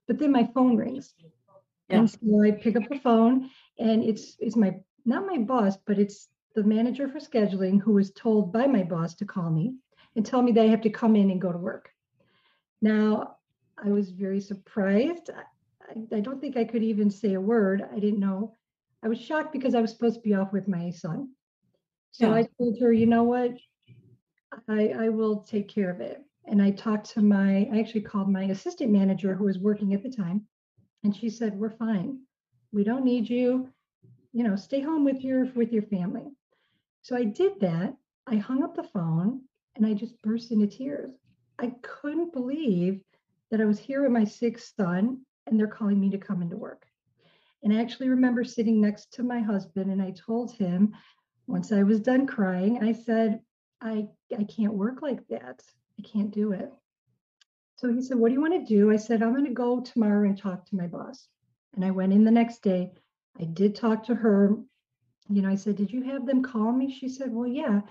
But 0.08 0.20
then 0.20 0.32
my 0.32 0.50
phone 0.54 0.76
rings. 0.76 1.14
Yeah. 1.90 2.00
And 2.00 2.10
so 2.10 2.44
I 2.44 2.52
pick 2.52 2.76
up 2.76 2.88
the 2.90 3.00
phone 3.00 3.50
and 3.78 4.04
it's 4.04 4.36
it's 4.40 4.56
my 4.56 4.76
not 5.06 5.26
my 5.26 5.38
boss, 5.38 5.78
but 5.86 5.98
it's 5.98 6.28
the 6.56 6.64
manager 6.64 7.08
for 7.08 7.20
scheduling 7.20 7.82
who 7.82 7.94
was 7.94 8.12
told 8.12 8.52
by 8.52 8.68
my 8.68 8.84
boss 8.84 9.16
to 9.16 9.26
call 9.26 9.50
me 9.50 9.76
and 10.16 10.26
tell 10.26 10.42
me 10.42 10.52
that 10.52 10.66
I 10.66 10.70
have 10.70 10.82
to 10.82 10.90
come 10.90 11.16
in 11.16 11.32
and 11.32 11.42
go 11.42 11.52
to 11.52 11.58
work. 11.58 11.90
Now, 12.82 13.38
I 13.84 13.90
was 13.90 14.12
very 14.12 14.42
surprised. 14.42 15.30
I, 15.90 16.16
I, 16.16 16.20
don't 16.20 16.42
think 16.42 16.58
I 16.58 16.66
could 16.66 16.84
even 16.84 17.10
say 17.10 17.34
a 17.34 17.42
word. 17.42 17.88
I 17.94 18.00
didn't 18.00 18.20
know. 18.20 18.56
I 19.04 19.08
was 19.08 19.20
shocked 19.20 19.54
because 19.54 19.76
I 19.76 19.82
was 19.82 19.92
supposed 19.92 20.16
to 20.16 20.22
be 20.22 20.34
off 20.34 20.52
with 20.52 20.68
my 20.68 20.92
son. 20.92 21.30
So 22.12 22.28
yeah. 22.28 22.36
I 22.36 22.48
told 22.58 22.80
her, 22.82 22.92
you 22.92 23.06
know 23.06 23.24
what? 23.24 23.52
I, 24.68 24.90
I 24.90 25.10
will 25.10 25.42
take 25.42 25.68
care 25.68 25.90
of 25.90 26.02
it. 26.02 26.24
And 26.46 26.62
I 26.62 26.72
talked 26.72 27.12
to 27.12 27.22
my, 27.22 27.70
I 27.72 27.80
actually 27.80 28.02
called 28.02 28.30
my 28.30 28.44
assistant 28.46 28.92
manager 28.92 29.36
who 29.36 29.46
was 29.46 29.60
working 29.60 29.94
at 29.94 30.02
the 30.02 30.10
time. 30.10 30.46
And 31.04 31.16
she 31.16 31.30
said, 31.30 31.58
We're 31.58 31.70
fine. 31.70 32.20
We 32.72 32.84
don't 32.84 33.06
need 33.06 33.30
you. 33.30 33.70
You 34.34 34.44
know, 34.44 34.56
stay 34.56 34.82
home 34.82 35.06
with 35.06 35.22
your 35.22 35.46
with 35.56 35.72
your 35.72 35.84
family. 35.84 36.28
So 37.02 37.16
I 37.16 37.24
did 37.24 37.60
that. 37.62 37.96
I 38.28 38.36
hung 38.36 38.64
up 38.64 38.76
the 38.76 38.84
phone 38.84 39.42
and 39.76 39.86
I 39.86 39.94
just 39.94 40.22
burst 40.22 40.52
into 40.52 40.68
tears. 40.68 41.12
I 41.58 41.74
couldn't 41.82 42.34
believe 42.34 43.02
that 43.52 43.62
I 43.62 43.66
was 43.66 43.80
here 43.80 44.04
with 44.04 44.12
my 44.12 44.24
sick 44.24 44.60
son 44.60 45.22
and 45.48 45.60
they're 45.60 45.68
calling 45.68 46.00
me 46.00 46.10
to 46.12 46.18
come 46.18 46.42
into 46.42 46.58
work. 46.58 46.86
And 47.64 47.74
I 47.74 47.82
actually 47.82 48.10
remember 48.10 48.44
sitting 48.44 48.80
next 48.80 49.14
to 49.14 49.24
my 49.24 49.40
husband 49.40 49.92
and 49.92 50.02
I 50.02 50.12
told 50.12 50.52
him 50.52 50.96
once 51.48 51.72
I 51.72 51.84
was 51.84 52.00
done 52.00 52.28
crying, 52.28 52.80
I 52.84 52.92
said, 52.94 53.42
I, 53.82 54.08
I 54.38 54.44
can't 54.44 54.74
work 54.74 55.02
like 55.02 55.28
that. 55.30 55.62
I 55.98 56.02
can't 56.02 56.32
do 56.32 56.52
it. 56.52 56.72
So 57.78 57.92
he 57.94 58.02
said, 58.02 58.18
What 58.18 58.30
do 58.30 58.34
you 58.34 58.42
want 58.42 58.54
to 58.54 58.74
do? 58.76 58.92
I 58.92 58.98
said, 58.98 59.24
I'm 59.24 59.32
going 59.32 59.46
to 59.46 59.52
go 59.52 59.80
tomorrow 59.80 60.28
and 60.28 60.38
talk 60.38 60.66
to 60.66 60.76
my 60.76 60.88
boss. 60.88 61.28
And 61.76 61.86
I 61.86 61.92
went 61.92 62.14
in 62.14 62.24
the 62.24 62.32
next 62.32 62.62
day. 62.62 62.92
I 63.40 63.46
did 63.46 63.76
talk 63.76 64.04
to 64.06 64.16
her. 64.16 64.56
You 65.30 65.42
know, 65.42 65.50
I 65.50 65.56
said, 65.56 65.76
Did 65.78 65.92
you 65.92 66.04
have 66.04 66.26
them 66.26 66.44
call 66.44 66.72
me? 66.72 66.92
She 66.92 67.08
said, 67.08 67.34
Well, 67.34 67.48
yeah. 67.48 67.82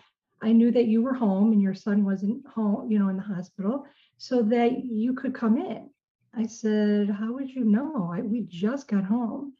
I 0.40 0.52
knew 0.52 0.70
that 0.70 0.86
you 0.86 1.02
were 1.02 1.14
home 1.14 1.52
and 1.52 1.60
your 1.60 1.74
son 1.74 2.04
wasn't 2.04 2.46
home, 2.46 2.90
you 2.90 2.98
know, 2.98 3.08
in 3.08 3.16
the 3.16 3.22
hospital, 3.22 3.86
so 4.18 4.42
that 4.42 4.84
you 4.84 5.14
could 5.14 5.34
come 5.34 5.56
in. 5.56 5.90
I 6.34 6.46
said, 6.46 7.10
How 7.10 7.32
would 7.32 7.50
you 7.50 7.64
know? 7.64 8.10
I, 8.12 8.20
we 8.20 8.42
just 8.42 8.88
got 8.88 9.04
home. 9.04 9.54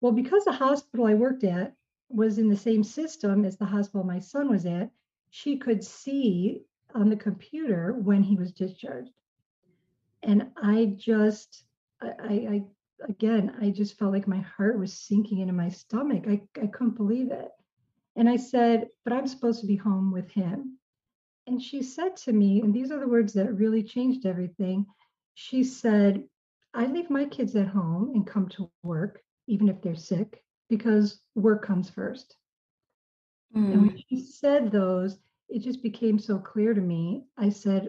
Well, 0.00 0.12
because 0.12 0.44
the 0.44 0.52
hospital 0.52 1.06
I 1.06 1.14
worked 1.14 1.44
at 1.44 1.74
was 2.10 2.38
in 2.38 2.48
the 2.48 2.56
same 2.56 2.84
system 2.84 3.44
as 3.44 3.56
the 3.56 3.64
hospital 3.64 4.04
my 4.04 4.18
son 4.18 4.50
was 4.50 4.66
at, 4.66 4.90
she 5.34 5.56
could 5.56 5.82
see 5.82 6.62
on 6.94 7.08
the 7.10 7.16
computer 7.16 7.92
when 7.92 8.22
he 8.22 8.36
was 8.36 8.52
discharged. 8.52 9.10
And 10.22 10.52
I 10.56 10.94
just, 10.96 11.64
I, 12.00 12.06
I, 12.20 12.62
again, 13.08 13.56
I 13.60 13.70
just 13.70 13.98
felt 13.98 14.12
like 14.12 14.28
my 14.28 14.44
heart 14.56 14.78
was 14.78 14.96
sinking 14.96 15.40
into 15.40 15.52
my 15.52 15.70
stomach. 15.70 16.26
I, 16.28 16.40
I 16.62 16.68
couldn't 16.68 16.96
believe 16.96 17.32
it. 17.32 17.48
And 18.14 18.28
I 18.28 18.36
said, 18.36 18.86
But 19.02 19.12
I'm 19.12 19.26
supposed 19.26 19.60
to 19.62 19.66
be 19.66 19.74
home 19.74 20.12
with 20.12 20.30
him. 20.30 20.78
And 21.48 21.60
she 21.60 21.82
said 21.82 22.16
to 22.18 22.32
me, 22.32 22.62
and 22.62 22.72
these 22.72 22.92
are 22.92 23.00
the 23.00 23.08
words 23.08 23.32
that 23.32 23.58
really 23.58 23.82
changed 23.82 24.26
everything. 24.26 24.86
She 25.34 25.64
said, 25.64 26.22
I 26.74 26.86
leave 26.86 27.10
my 27.10 27.24
kids 27.24 27.56
at 27.56 27.66
home 27.66 28.12
and 28.14 28.24
come 28.24 28.48
to 28.50 28.70
work, 28.84 29.20
even 29.48 29.68
if 29.68 29.82
they're 29.82 29.96
sick, 29.96 30.44
because 30.68 31.20
work 31.34 31.66
comes 31.66 31.90
first. 31.90 32.36
Mm. 33.54 33.72
And 33.72 33.80
when 33.82 33.90
hmm. 33.90 33.96
she 34.08 34.20
said 34.20 34.70
those, 34.70 35.18
it 35.48 35.60
just 35.60 35.82
became 35.82 36.18
so 36.18 36.38
clear 36.38 36.74
to 36.74 36.80
me. 36.80 37.24
I 37.36 37.48
said, 37.48 37.88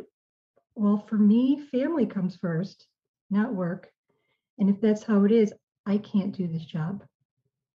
Well, 0.76 1.06
for 1.08 1.18
me, 1.18 1.66
family 1.72 2.06
comes 2.06 2.36
first, 2.36 2.88
not 3.30 3.54
work. 3.54 3.92
And 4.60 4.70
if 4.70 4.80
that's 4.80 5.04
how 5.04 5.24
it 5.26 5.32
is, 5.32 5.54
I 5.86 5.98
can't 5.98 6.36
do 6.36 6.48
this 6.48 6.66
job. 6.66 7.04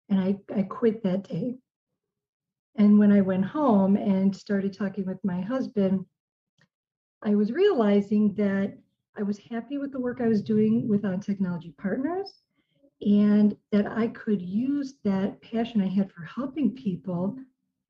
And 0.09 0.21
I, 0.21 0.39
I 0.55 0.63
quit 0.63 1.03
that 1.03 1.29
day. 1.29 1.57
And 2.77 2.99
when 2.99 3.13
I 3.13 3.21
went 3.21 3.45
home 3.45 3.97
and 3.97 4.35
started 4.35 4.73
talking 4.73 5.05
with 5.05 5.23
my 5.25 5.41
husband, 5.41 6.05
I 7.23 7.35
was 7.35 7.53
realizing 7.53 8.35
that 8.35 8.79
I 9.17 9.23
was 9.23 9.39
happy 9.39 9.79
with 9.79 9.91
the 9.91 10.01
work 10.01 10.21
I 10.21 10.29
was 10.29 10.43
doing 10.43 10.87
with 10.87 11.05
On 11.05 11.19
Technology 11.19 11.75
Partners 11.77 12.43
and 13.01 13.57
that 13.73 13.87
I 13.87 14.09
could 14.09 14.41
use 14.41 14.95
that 15.05 15.41
passion 15.41 15.81
I 15.81 15.89
had 15.89 16.13
for 16.13 16.23
helping 16.23 16.71
people 16.71 17.37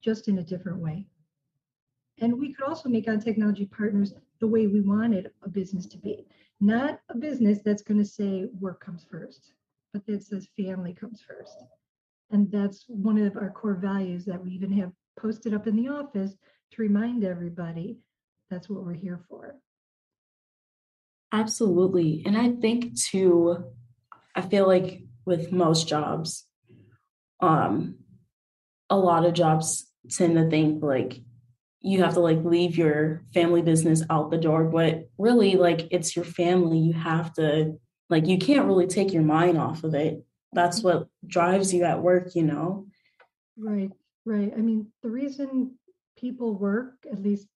just 0.02 0.28
in 0.28 0.38
a 0.38 0.42
different 0.42 0.78
way. 0.78 1.06
And 2.20 2.38
we 2.38 2.52
could 2.52 2.66
also 2.66 2.88
make 2.88 3.08
On 3.08 3.20
Technology 3.20 3.66
Partners 3.66 4.12
the 4.40 4.46
way 4.46 4.66
we 4.66 4.80
wanted 4.80 5.30
a 5.42 5.48
business 5.48 5.86
to 5.86 5.98
be. 5.98 6.26
Not 6.60 7.00
a 7.08 7.16
business 7.16 7.60
that's 7.64 7.82
going 7.82 7.98
to 7.98 8.04
say 8.04 8.46
work 8.60 8.84
comes 8.84 9.06
first, 9.08 9.52
but 9.92 10.04
that 10.06 10.24
says 10.24 10.48
family 10.56 10.92
comes 10.92 11.20
first. 11.20 11.64
And 12.30 12.50
that's 12.50 12.84
one 12.88 13.18
of 13.18 13.36
our 13.36 13.50
core 13.50 13.74
values 13.74 14.24
that 14.24 14.42
we 14.42 14.50
even 14.50 14.72
have 14.72 14.92
posted 15.18 15.54
up 15.54 15.66
in 15.66 15.76
the 15.76 15.88
office 15.88 16.34
to 16.72 16.82
remind 16.82 17.24
everybody 17.24 17.98
that's 18.50 18.68
what 18.68 18.84
we're 18.84 18.94
here 18.94 19.20
for. 19.28 19.56
Absolutely. 21.32 22.22
And 22.26 22.36
I 22.36 22.50
think 22.60 22.98
too, 22.98 23.64
I 24.34 24.42
feel 24.42 24.66
like 24.66 25.02
with 25.24 25.52
most 25.52 25.86
jobs, 25.86 26.46
um, 27.40 27.96
a 28.90 28.96
lot 28.96 29.26
of 29.26 29.34
jobs 29.34 29.87
tend 30.10 30.36
to 30.36 30.48
think 30.48 30.82
like 30.82 31.20
you 31.80 32.02
have 32.02 32.14
to 32.14 32.20
like 32.20 32.44
leave 32.44 32.76
your 32.76 33.22
family 33.32 33.62
business 33.62 34.02
out 34.10 34.30
the 34.30 34.38
door, 34.38 34.64
but 34.64 35.08
really 35.18 35.54
like 35.54 35.88
it's 35.90 36.16
your 36.16 36.24
family. 36.24 36.78
You 36.78 36.92
have 36.92 37.32
to 37.34 37.78
like 38.10 38.26
you 38.26 38.38
can't 38.38 38.66
really 38.66 38.86
take 38.86 39.12
your 39.12 39.22
mind 39.22 39.58
off 39.58 39.84
of 39.84 39.94
it 39.94 40.24
that's 40.52 40.82
what 40.82 41.08
drives 41.26 41.72
you 41.74 41.84
at 41.84 42.02
work, 42.02 42.34
you 42.34 42.42
know? 42.42 42.86
Right, 43.56 43.90
right. 44.24 44.52
I 44.56 44.60
mean, 44.60 44.88
the 45.02 45.10
reason 45.10 45.74
people 46.16 46.54
work, 46.54 46.94
at 47.10 47.22
least 47.22 47.46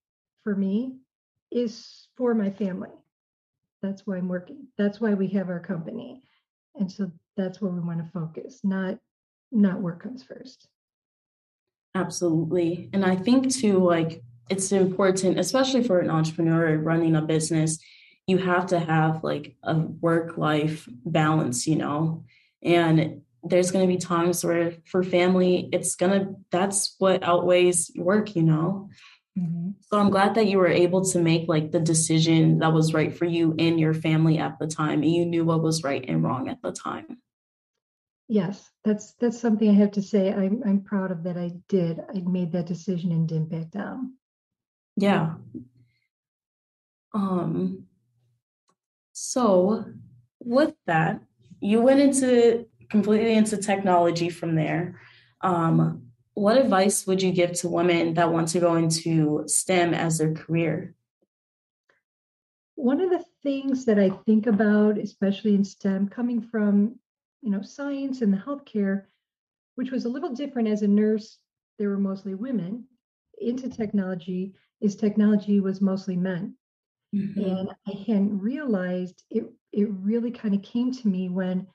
for 0.45 0.55
me, 0.55 0.99
is 1.51 2.09
for 2.17 2.35
my 2.35 2.51
family. 2.51 2.91
That's 3.83 4.07
why 4.07 4.19
I'm 4.19 4.29
working. 4.29 4.69
That's 4.79 5.01
why 5.01 5.15
we 5.15 5.29
have 5.29 5.49
our 5.49 5.61
company. 5.61 6.23
And 6.77 6.91
so 6.91 7.11
that's 7.37 7.61
where 7.61 7.73
we 7.73 7.81
want 7.81 7.99
to 8.05 8.11
focus, 8.13 8.61
not 8.63 8.99
not 9.55 9.83
work 9.83 10.03
comes 10.03 10.23
first. 10.23 10.67
Absolutely. 11.95 12.89
And 12.93 13.05
I 13.05 13.17
think 13.17 13.53
too, 13.53 13.79
like 13.79 14.23
it's 14.49 14.73
important, 14.73 15.39
especially 15.39 15.83
for 15.83 15.99
an 15.99 16.11
entrepreneur 16.11 16.77
running 16.79 17.17
a 17.17 17.23
business, 17.23 17.79
you 18.27 18.39
have 18.39 18.67
to 18.67 18.79
have 18.79 19.23
like 19.23 19.57
a 19.63 19.79
work 19.79 20.39
life 20.39 20.89
balance, 21.05 21.67
you 21.67 21.77
know? 21.77 22.25
and 22.63 23.23
there's 23.43 23.71
going 23.71 23.87
to 23.87 23.93
be 23.93 23.99
times 23.99 24.45
where 24.45 24.75
for 24.85 25.03
family 25.03 25.69
it's 25.73 25.97
going 25.97 26.13
to 26.13 26.35
that's 26.51 26.95
what 26.99 27.23
outweighs 27.23 27.91
work 27.97 28.37
you 28.37 28.43
know 28.43 28.89
mm-hmm. 29.39 29.71
so 29.81 29.99
i'm 29.99 30.11
glad 30.11 30.35
that 30.35 30.47
you 30.47 30.59
were 30.59 30.69
able 30.69 31.05
to 31.05 31.19
make 31.19 31.49
like 31.49 31.73
the 31.73 31.81
decision 31.81 32.59
that 32.61 32.73
was 32.73 32.95
right 32.95 33.17
for 33.17 33.25
you 33.25 33.55
and 33.59 33.81
your 33.81 33.95
family 33.95 34.39
at 34.39 34.59
the 34.59 34.67
time 34.67 35.03
and 35.03 35.13
you 35.13 35.27
knew 35.27 35.45
what 35.45 35.63
was 35.63 35.83
right 35.83 36.05
and 36.09 36.23
wrong 36.23 36.49
at 36.49 36.63
the 36.63 36.73
time 36.73 37.19
yes 38.33 38.71
that's 38.85 39.13
that's 39.21 39.41
something 39.41 39.69
i 39.69 39.75
have 39.75 39.91
to 39.93 40.03
say 40.03 40.33
i'm 40.33 40.63
i'm 40.65 40.81
proud 40.81 41.11
of 41.11 41.23
that 41.23 41.37
i 41.37 41.51
did 41.69 42.01
i 42.15 42.21
made 42.21 42.53
that 42.53 42.67
decision 42.67 43.13
and 43.13 43.29
didn't 43.29 43.51
back 43.51 43.71
down 43.71 44.15
yeah 44.97 45.35
um 47.15 47.85
so 49.13 49.85
with 50.41 50.75
that 50.87 51.21
you 51.61 51.81
went 51.81 52.01
into 52.01 52.67
completely 52.93 53.35
into 53.35 53.57
technology 53.57 54.29
from 54.29 54.55
there. 54.55 55.01
Um, 55.41 56.13
what 56.35 56.59
advice 56.59 57.07
would 57.07 57.23
you 57.23 57.33
give 57.33 57.53
to 57.55 57.69
women 57.69 58.15
that 58.15 58.31
want 58.31 58.49
to 58.49 58.61
go 58.61 58.77
into 58.77 59.45
STEM 59.47 59.95
as 59.95 60.19
their 60.19 60.35
career? 60.35 60.95
One 62.75 63.01
of 63.01 63.11
the 63.11 63.25
things 63.43 63.87
that 63.87 63.99
I 63.99 64.11
think 64.11 64.47
about, 64.47 64.99
especially 64.99 65.55
in 65.55 65.65
STEM, 65.65 66.09
coming 66.09 66.43
from 66.43 66.99
you 67.43 67.51
know 67.51 67.63
science 67.63 68.23
and 68.23 68.33
the 68.33 68.39
healthcare, 68.39 69.05
which 69.75 69.91
was 69.91 70.05
a 70.05 70.09
little 70.09 70.33
different 70.33 70.69
as 70.69 70.83
a 70.83 70.89
nurse, 70.89 71.39
there 71.79 71.91
were 71.91 71.99
mostly 71.99 72.35
women. 72.35 72.85
Into 73.41 73.69
technology, 73.69 74.55
is 74.81 74.95
technology 74.95 75.61
was 75.61 75.81
mostly 75.81 76.17
men. 76.17 76.55
Mm-hmm. 77.15 77.41
And 77.41 77.71
I 77.87 77.93
hadn't 78.07 78.39
realized 78.39 79.25
it 79.31 79.45
it 79.73 79.89
really 79.91 80.31
kind 80.31 80.55
of 80.55 80.63
came 80.63 80.93
to 80.93 81.09
me 81.09 81.29
when 81.29 81.67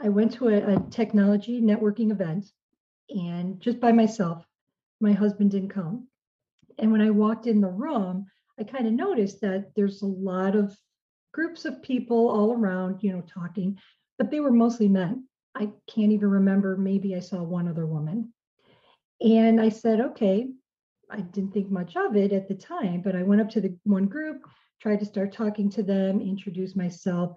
I 0.00 0.08
went 0.08 0.32
to 0.34 0.48
a, 0.48 0.76
a, 0.76 0.80
technology 0.90 1.60
networking 1.60 2.10
event 2.10 2.52
and 3.08 3.60
just 3.60 3.80
by 3.80 3.92
myself, 3.92 4.44
my 5.00 5.12
husband 5.12 5.50
didn't 5.50 5.70
come. 5.70 6.08
And 6.78 6.90
when 6.90 7.00
I 7.00 7.10
walked 7.10 7.46
in 7.46 7.60
the 7.60 7.68
room, 7.68 8.26
I 8.58 8.64
kind 8.64 8.86
of 8.86 8.92
noticed 8.92 9.40
that 9.40 9.72
there's 9.74 10.02
a 10.02 10.06
lot 10.06 10.56
of 10.56 10.76
groups 11.32 11.64
of 11.64 11.82
people 11.82 12.28
all 12.28 12.52
around, 12.52 13.02
you 13.02 13.12
know, 13.12 13.22
talking, 13.22 13.78
but 14.22 14.30
they 14.30 14.38
were 14.38 14.52
mostly 14.52 14.86
men. 14.86 15.26
I 15.52 15.70
can't 15.92 16.12
even 16.12 16.30
remember, 16.30 16.76
maybe 16.76 17.16
I 17.16 17.18
saw 17.18 17.42
one 17.42 17.66
other 17.66 17.86
woman. 17.86 18.32
And 19.20 19.60
I 19.60 19.68
said, 19.68 20.00
okay, 20.00 20.46
I 21.10 21.22
didn't 21.22 21.52
think 21.52 21.72
much 21.72 21.96
of 21.96 22.14
it 22.14 22.32
at 22.32 22.46
the 22.46 22.54
time, 22.54 23.00
but 23.02 23.16
I 23.16 23.24
went 23.24 23.40
up 23.40 23.50
to 23.50 23.60
the 23.60 23.76
one 23.82 24.06
group 24.06 24.46
tried 24.80 25.00
to 25.00 25.06
start 25.06 25.32
talking 25.32 25.70
to 25.70 25.82
them, 25.82 26.20
introduce 26.20 26.76
myself. 26.76 27.36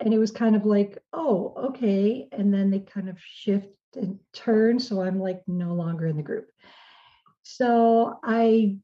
And 0.00 0.14
it 0.14 0.18
was 0.18 0.30
kind 0.30 0.56
of 0.56 0.64
like, 0.64 0.96
oh, 1.12 1.54
okay. 1.68 2.26
And 2.32 2.52
then 2.52 2.70
they 2.70 2.78
kind 2.78 3.10
of 3.10 3.18
shift 3.20 3.68
and 3.94 4.18
turn. 4.32 4.78
So 4.78 5.02
I'm 5.02 5.20
like 5.20 5.42
no 5.46 5.74
longer 5.74 6.06
in 6.06 6.16
the 6.16 6.22
group. 6.22 6.46
So 7.42 8.18
I 8.24 8.78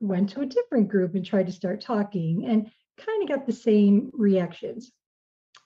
went 0.00 0.30
to 0.30 0.40
a 0.40 0.46
different 0.46 0.88
group 0.88 1.14
and 1.14 1.24
tried 1.24 1.46
to 1.46 1.52
start 1.52 1.80
talking 1.80 2.44
and 2.46 2.70
kind 2.98 3.22
of 3.22 3.28
got 3.30 3.46
the 3.46 3.52
same 3.54 4.10
reactions. 4.12 4.92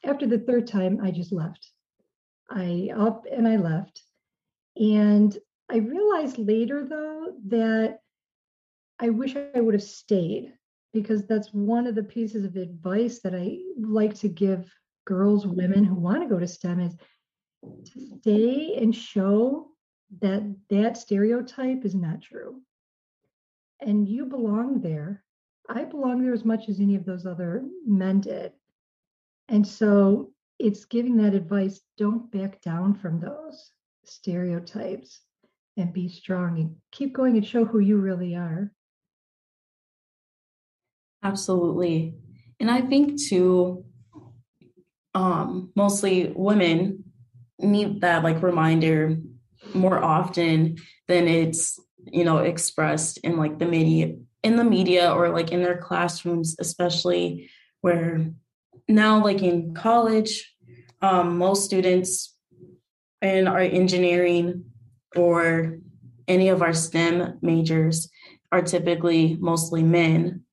After 0.05 0.27
the 0.27 0.39
third 0.39 0.67
time, 0.67 1.01
I 1.03 1.11
just 1.11 1.33
left. 1.33 1.71
I 2.51 2.91
up 2.97 3.27
and 3.31 3.47
I 3.47 3.57
left. 3.57 4.03
And 4.77 5.37
I 5.71 5.77
realized 5.77 6.39
later, 6.39 6.87
though, 6.89 7.35
that 7.49 8.01
I 8.99 9.11
wish 9.11 9.37
I 9.37 9.61
would 9.61 9.75
have 9.75 9.83
stayed 9.83 10.53
because 10.93 11.27
that's 11.27 11.53
one 11.53 11.87
of 11.87 11.95
the 11.95 12.03
pieces 12.03 12.45
of 12.45 12.57
advice 12.57 13.21
that 13.21 13.35
I 13.35 13.59
like 13.79 14.15
to 14.17 14.29
give 14.29 14.71
girls, 15.07 15.47
women 15.47 15.85
who 15.85 15.95
want 15.95 16.23
to 16.23 16.29
go 16.29 16.39
to 16.39 16.47
STEM 16.47 16.81
is 16.81 16.97
to 17.93 18.01
stay 18.19 18.77
and 18.77 18.95
show 18.95 19.69
that 20.21 20.43
that 20.69 20.97
stereotype 20.97 21.85
is 21.85 21.95
not 21.95 22.21
true. 22.21 22.61
And 23.81 24.07
you 24.07 24.27
belong 24.27 24.81
there. 24.81 25.25
I 25.69 25.85
belong 25.85 26.23
there 26.23 26.35
as 26.35 26.45
much 26.45 26.69
as 26.69 26.81
any 26.81 26.97
of 26.97 27.05
those 27.05 27.25
other 27.25 27.65
men 27.87 28.21
did. 28.21 28.53
And 29.53 29.69
so 29.69 30.31
it's 30.59 30.87
giving 30.87 31.19
that 31.19 31.35
advice 31.35 31.83
don't 31.99 32.33
back 32.33 32.63
down 32.63 32.95
from 32.95 33.21
those 33.21 33.71
stereotypes 34.03 35.21
and 35.77 35.93
be 35.93 36.09
strong 36.09 36.59
and 36.59 36.77
keep 36.91 37.13
going 37.13 37.37
and 37.37 37.47
show 37.47 37.67
who 37.67 37.79
you 37.79 37.99
really 37.99 38.35
are. 38.35 38.73
Absolutely. 41.23 42.15
And 42.61 42.71
I 42.71 42.81
think 42.81 43.21
too, 43.21 43.85
um, 45.15 45.71
mostly 45.77 46.33
women 46.35 47.05
need 47.59 48.01
that 48.01 48.25
like 48.25 48.43
reminder 48.43 49.19
more 49.75 50.03
often 50.03 50.79
than 51.09 51.29
it's, 51.29 51.79
you 52.07 52.25
know, 52.25 52.39
expressed 52.39 53.19
in 53.19 53.37
like 53.37 53.59
the 53.59 53.67
media 53.67 54.17
in 54.43 54.57
the 54.57 54.65
media 54.65 55.13
or 55.13 55.29
like 55.29 55.53
in 55.53 55.63
their 55.63 55.77
classrooms, 55.77 56.57
especially 56.59 57.51
where 57.83 58.33
now, 58.89 59.23
like 59.23 59.43
in 59.43 59.75
college, 59.75 60.55
um, 61.01 61.39
most 61.39 61.65
students 61.65 62.37
in 63.21 63.47
our 63.47 63.61
engineering 63.61 64.65
or 65.17 65.79
any 66.29 66.49
of 66.49 66.63
our 66.63 66.73
STEM 66.73 67.39
majors 67.43 68.11
are 68.51 68.63
typically 68.63 69.37
mostly 69.41 69.83
men. 69.83 70.45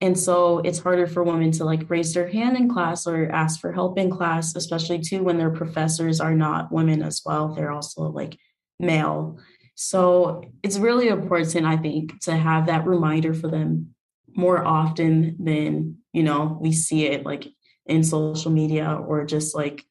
And 0.00 0.18
so 0.18 0.58
it's 0.58 0.80
harder 0.80 1.06
for 1.06 1.22
women 1.22 1.52
to 1.52 1.64
like 1.64 1.88
raise 1.88 2.12
their 2.12 2.28
hand 2.28 2.56
in 2.56 2.68
class 2.68 3.06
or 3.06 3.30
ask 3.30 3.60
for 3.60 3.72
help 3.72 3.98
in 3.98 4.10
class, 4.10 4.56
especially 4.56 4.98
too 4.98 5.22
when 5.22 5.38
their 5.38 5.50
professors 5.50 6.20
are 6.20 6.34
not 6.34 6.72
women 6.72 7.02
as 7.02 7.22
well. 7.24 7.54
They're 7.54 7.70
also 7.70 8.02
like 8.02 8.36
male. 8.80 9.38
So 9.74 10.42
it's 10.62 10.78
really 10.78 11.08
important, 11.08 11.66
I 11.66 11.76
think, 11.76 12.20
to 12.22 12.36
have 12.36 12.66
that 12.66 12.86
reminder 12.86 13.32
for 13.32 13.48
them 13.48 13.94
more 14.34 14.64
often 14.64 15.36
than, 15.38 15.98
you 16.12 16.22
know, 16.22 16.58
we 16.60 16.72
see 16.72 17.06
it 17.06 17.24
like 17.24 17.46
in 17.86 18.04
social 18.04 18.50
media 18.50 18.94
or 18.94 19.24
just 19.24 19.54
like 19.54 19.84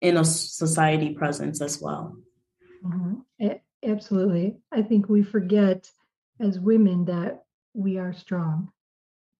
in 0.00 0.16
a 0.16 0.24
society 0.24 1.14
presence 1.14 1.60
as 1.60 1.80
well. 1.80 2.16
Mm-hmm. 2.84 3.48
Absolutely. 3.86 4.56
I 4.72 4.82
think 4.82 5.08
we 5.08 5.22
forget 5.22 5.90
as 6.40 6.58
women 6.58 7.04
that 7.04 7.44
we 7.74 7.98
are 7.98 8.14
strong 8.14 8.70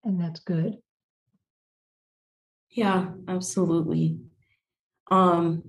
and 0.05 0.21
that's 0.21 0.41
good. 0.41 0.79
Yeah, 2.71 3.11
absolutely. 3.27 4.19
Um 5.11 5.63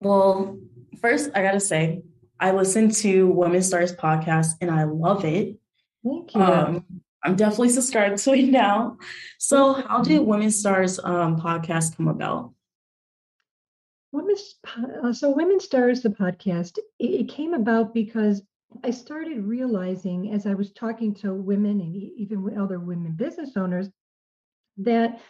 well, 0.00 0.58
first 1.00 1.30
I 1.34 1.42
got 1.42 1.52
to 1.52 1.60
say 1.60 2.02
I 2.38 2.52
listen 2.52 2.90
to 2.90 3.28
Women 3.28 3.62
Stars 3.62 3.94
podcast 3.94 4.54
and 4.60 4.70
I 4.70 4.84
love 4.84 5.24
it. 5.24 5.58
Thank 6.04 6.34
you. 6.34 6.40
Um, 6.42 7.01
I'm 7.24 7.36
definitely 7.36 7.70
subscribed 7.70 8.18
to 8.18 8.32
it 8.32 8.48
now. 8.48 8.98
So, 9.38 9.74
how 9.74 10.02
did 10.02 10.20
Women 10.20 10.50
Stars 10.50 10.98
um, 11.02 11.36
podcast 11.40 11.96
come 11.96 12.08
about? 12.08 12.52
Uh, 15.04 15.12
so 15.12 15.30
Women 15.30 15.60
Stars 15.60 16.02
the 16.02 16.10
podcast 16.10 16.78
it, 16.98 17.04
it, 17.20 17.28
came 17.28 17.54
about 17.54 17.94
because 17.94 18.42
I 18.84 18.90
started 18.90 19.44
realizing 19.44 20.32
as 20.32 20.46
I 20.46 20.54
was 20.54 20.72
talking 20.72 21.14
to 21.16 21.34
women 21.34 21.80
and 21.80 21.94
even 21.96 22.58
other 22.58 22.78
women 22.78 23.12
business 23.12 23.56
owners 23.56 23.88
that 24.78 25.20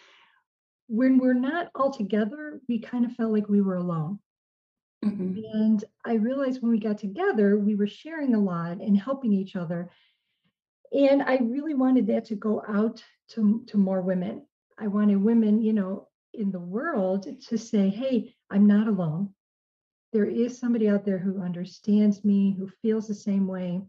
when 0.88 1.18
we're 1.18 1.32
not 1.32 1.70
all 1.74 1.90
together, 1.90 2.60
we 2.68 2.78
kind 2.78 3.04
of 3.04 3.12
felt 3.12 3.32
like 3.32 3.48
we 3.48 3.60
were 3.60 3.76
alone. 3.76 4.18
Mm-hmm. 5.04 5.38
And 5.52 5.84
I 6.04 6.14
realized 6.14 6.62
when 6.62 6.70
we 6.70 6.78
got 6.78 6.98
together, 6.98 7.58
we 7.58 7.74
were 7.74 7.86
sharing 7.86 8.34
a 8.34 8.40
lot 8.40 8.78
and 8.78 8.96
helping 8.96 9.32
each 9.32 9.56
other. 9.56 9.90
And 10.92 11.22
I 11.22 11.36
really 11.36 11.74
wanted 11.74 12.06
that 12.08 12.26
to 12.26 12.34
go 12.34 12.62
out 12.68 13.02
to, 13.30 13.64
to 13.68 13.78
more 13.78 14.02
women. 14.02 14.46
I 14.78 14.88
wanted 14.88 15.16
women, 15.16 15.62
you 15.62 15.72
know, 15.72 16.08
in 16.34 16.50
the 16.50 16.60
world 16.60 17.26
to 17.48 17.58
say, 17.58 17.88
hey, 17.88 18.34
I'm 18.50 18.66
not 18.66 18.88
alone. 18.88 19.30
There 20.12 20.26
is 20.26 20.58
somebody 20.58 20.88
out 20.88 21.04
there 21.04 21.18
who 21.18 21.42
understands 21.42 22.24
me, 22.24 22.54
who 22.58 22.68
feels 22.82 23.08
the 23.08 23.14
same 23.14 23.46
way. 23.46 23.80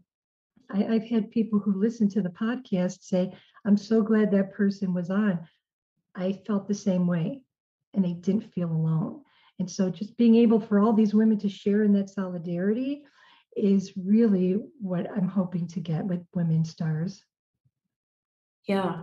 I, 0.70 0.78
have 0.78 1.04
had 1.04 1.30
people 1.30 1.58
who 1.58 1.78
listen 1.78 2.08
to 2.10 2.22
the 2.22 2.30
podcast 2.30 3.02
say, 3.02 3.34
I'm 3.66 3.76
so 3.76 4.00
glad 4.00 4.30
that 4.30 4.54
person 4.54 4.94
was 4.94 5.10
on. 5.10 5.46
I 6.14 6.32
felt 6.46 6.66
the 6.66 6.74
same 6.74 7.06
way 7.06 7.42
and 7.92 8.04
they 8.04 8.14
didn't 8.14 8.52
feel 8.52 8.70
alone. 8.70 9.20
And 9.58 9.70
so 9.70 9.90
just 9.90 10.16
being 10.16 10.36
able 10.36 10.60
for 10.60 10.80
all 10.80 10.92
these 10.92 11.14
women 11.14 11.38
to 11.40 11.48
share 11.48 11.84
in 11.84 11.92
that 11.92 12.10
solidarity 12.10 13.04
is 13.56 13.92
really 13.96 14.58
what 14.80 15.06
I'm 15.10 15.28
hoping 15.28 15.68
to 15.68 15.80
get 15.80 16.04
with 16.04 16.24
Women 16.34 16.64
Stars. 16.64 17.22
Yeah. 18.66 19.02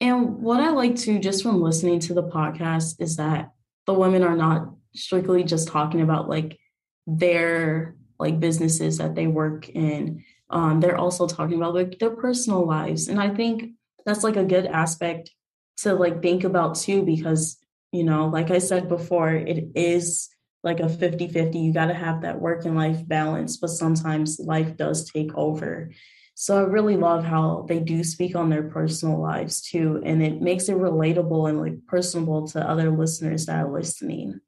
And 0.00 0.38
what 0.38 0.60
I 0.60 0.70
like 0.70 0.96
to 0.96 1.18
just 1.18 1.42
from 1.42 1.60
listening 1.60 2.00
to 2.00 2.14
the 2.14 2.22
podcast 2.22 3.00
is 3.00 3.16
that 3.16 3.52
the 3.86 3.94
women 3.94 4.22
are 4.22 4.36
not 4.36 4.74
strictly 4.94 5.44
just 5.44 5.68
talking 5.68 6.00
about 6.00 6.28
like 6.28 6.58
their 7.06 7.96
like 8.18 8.40
businesses 8.40 8.98
that 8.98 9.14
they 9.14 9.26
work 9.26 9.68
in. 9.68 10.24
Um, 10.50 10.80
they're 10.80 10.98
also 10.98 11.26
talking 11.26 11.56
about 11.56 11.74
like 11.74 11.98
their 11.98 12.10
personal 12.10 12.66
lives. 12.66 13.08
And 13.08 13.20
I 13.20 13.34
think 13.34 13.72
that's 14.04 14.24
like 14.24 14.36
a 14.36 14.44
good 14.44 14.66
aspect 14.66 15.30
to 15.78 15.94
like 15.94 16.22
think 16.22 16.44
about 16.44 16.76
too, 16.76 17.02
because 17.02 17.58
you 17.92 18.04
know 18.04 18.26
like 18.26 18.50
i 18.50 18.58
said 18.58 18.88
before 18.88 19.30
it 19.30 19.68
is 19.74 20.28
like 20.62 20.80
a 20.80 20.84
50-50 20.84 21.62
you 21.62 21.72
got 21.72 21.86
to 21.86 21.94
have 21.94 22.22
that 22.22 22.40
work 22.40 22.64
and 22.64 22.76
life 22.76 23.06
balance 23.06 23.56
but 23.56 23.70
sometimes 23.70 24.38
life 24.38 24.76
does 24.76 25.10
take 25.10 25.34
over. 25.34 25.90
So 26.34 26.58
i 26.58 26.62
really 26.62 26.96
love 26.96 27.24
how 27.24 27.66
they 27.68 27.80
do 27.80 28.02
speak 28.02 28.34
on 28.36 28.48
their 28.48 28.64
personal 28.64 29.20
lives 29.20 29.60
too 29.60 30.02
and 30.04 30.22
it 30.22 30.40
makes 30.40 30.68
it 30.68 30.76
relatable 30.76 31.48
and 31.48 31.60
like 31.60 31.86
personable 31.86 32.48
to 32.48 32.68
other 32.68 32.90
listeners 32.90 33.46
that 33.46 33.64
are 33.64 33.72
listening. 33.72 34.40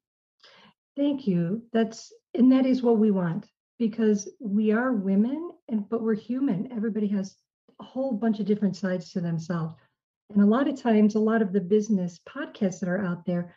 Thank 0.97 1.27
you. 1.27 1.63
That's 1.73 2.13
and 2.35 2.53
that 2.53 2.67
is 2.67 2.83
what 2.83 2.99
we 2.99 3.11
want 3.11 3.47
because 3.79 4.29
we 4.41 4.73
are 4.73 4.93
women 4.93 5.51
and 5.69 5.89
but 5.89 6.03
we're 6.03 6.15
human. 6.15 6.73
Everybody 6.73 7.09
has 7.09 7.37
a 7.81 7.85
whole 7.85 8.13
bunch 8.13 8.41
of 8.41 8.47
different 8.47 8.77
sides 8.77 9.11
to 9.13 9.21
themselves. 9.21 9.75
And 10.33 10.43
a 10.43 10.47
lot 10.47 10.69
of 10.69 10.81
times, 10.81 11.15
a 11.15 11.21
lot 11.21 11.43
of 11.43 11.53
the 11.53 11.61
business 11.61 12.21
podcasts 12.29 12.81
that 12.81 12.89
are 12.89 13.05
out 13.05 13.25
there 13.27 13.55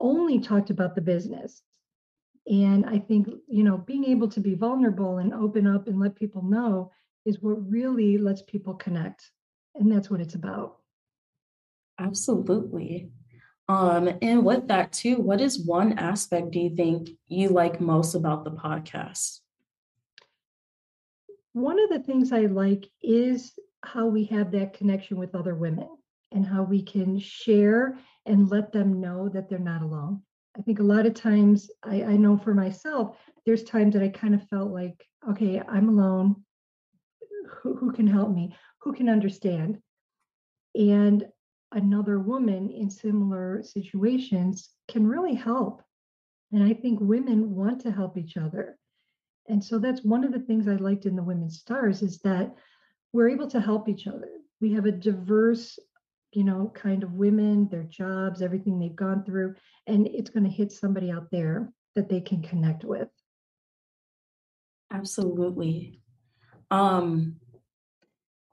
only 0.00 0.38
talked 0.40 0.70
about 0.70 0.94
the 0.94 1.00
business. 1.00 1.62
And 2.48 2.86
I 2.86 2.98
think, 2.98 3.28
you 3.46 3.62
know, 3.62 3.76
being 3.76 4.04
able 4.04 4.28
to 4.28 4.40
be 4.40 4.54
vulnerable 4.54 5.18
and 5.18 5.34
open 5.34 5.66
up 5.66 5.86
and 5.86 6.00
let 6.00 6.16
people 6.16 6.42
know 6.42 6.90
is 7.26 7.42
what 7.42 7.70
really 7.70 8.16
lets 8.16 8.42
people 8.42 8.74
connect. 8.74 9.30
And 9.74 9.92
that's 9.92 10.08
what 10.10 10.20
it's 10.20 10.34
about. 10.34 10.78
Absolutely. 11.98 13.10
Um, 13.68 14.08
and 14.22 14.46
with 14.46 14.68
that 14.68 14.92
too, 14.92 15.16
what 15.16 15.42
is 15.42 15.62
one 15.66 15.98
aspect 15.98 16.52
do 16.52 16.58
you 16.58 16.74
think 16.74 17.10
you 17.26 17.50
like 17.50 17.80
most 17.80 18.14
about 18.14 18.44
the 18.44 18.52
podcast? 18.52 19.40
One 21.52 21.78
of 21.78 21.90
the 21.90 21.98
things 21.98 22.32
I 22.32 22.42
like 22.42 22.88
is 23.02 23.52
how 23.84 24.06
we 24.06 24.24
have 24.26 24.52
that 24.52 24.72
connection 24.72 25.18
with 25.18 25.34
other 25.34 25.54
women 25.54 25.88
and 26.32 26.46
how 26.46 26.62
we 26.62 26.82
can 26.82 27.18
share 27.18 27.98
and 28.24 28.50
let 28.50 28.72
them 28.72 29.00
know 29.00 29.28
that 29.28 29.50
they're 29.50 29.58
not 29.58 29.82
alone. 29.82 30.22
I 30.58 30.62
think 30.62 30.80
a 30.80 30.84
lot 30.84 31.06
of 31.06 31.14
times, 31.14 31.70
I, 31.84 32.02
I 32.02 32.16
know 32.16 32.36
for 32.36 32.52
myself, 32.52 33.16
there's 33.46 33.62
times 33.62 33.94
that 33.94 34.02
I 34.02 34.08
kind 34.08 34.34
of 34.34 34.48
felt 34.48 34.72
like, 34.72 35.06
okay, 35.30 35.62
I'm 35.68 35.88
alone. 35.88 36.44
Who, 37.62 37.76
who 37.76 37.92
can 37.92 38.06
help 38.06 38.30
me? 38.30 38.56
Who 38.80 38.92
can 38.92 39.08
understand? 39.08 39.78
And 40.74 41.26
another 41.72 42.18
woman 42.18 42.70
in 42.70 42.90
similar 42.90 43.62
situations 43.62 44.70
can 44.88 45.06
really 45.06 45.34
help. 45.34 45.82
And 46.52 46.64
I 46.64 46.74
think 46.74 46.98
women 47.00 47.54
want 47.54 47.80
to 47.82 47.90
help 47.90 48.16
each 48.16 48.36
other. 48.36 48.78
And 49.48 49.62
so 49.62 49.78
that's 49.78 50.04
one 50.04 50.24
of 50.24 50.32
the 50.32 50.40
things 50.40 50.66
I 50.66 50.74
liked 50.74 51.06
in 51.06 51.16
the 51.16 51.22
Women's 51.22 51.58
Stars 51.58 52.02
is 52.02 52.18
that 52.20 52.54
we're 53.12 53.28
able 53.28 53.48
to 53.50 53.60
help 53.60 53.88
each 53.88 54.06
other. 54.06 54.28
We 54.60 54.72
have 54.72 54.86
a 54.86 54.92
diverse 54.92 55.78
you 56.38 56.44
know, 56.44 56.70
kind 56.72 57.02
of 57.02 57.14
women, 57.14 57.68
their 57.68 57.82
jobs, 57.82 58.42
everything 58.42 58.78
they've 58.78 58.94
gone 58.94 59.24
through, 59.24 59.56
and 59.88 60.06
it's 60.06 60.30
going 60.30 60.44
to 60.44 60.48
hit 60.48 60.70
somebody 60.70 61.10
out 61.10 61.26
there 61.32 61.68
that 61.96 62.08
they 62.08 62.20
can 62.20 62.40
connect 62.40 62.84
with. 62.84 63.08
Absolutely. 64.92 66.00
Um, 66.70 67.40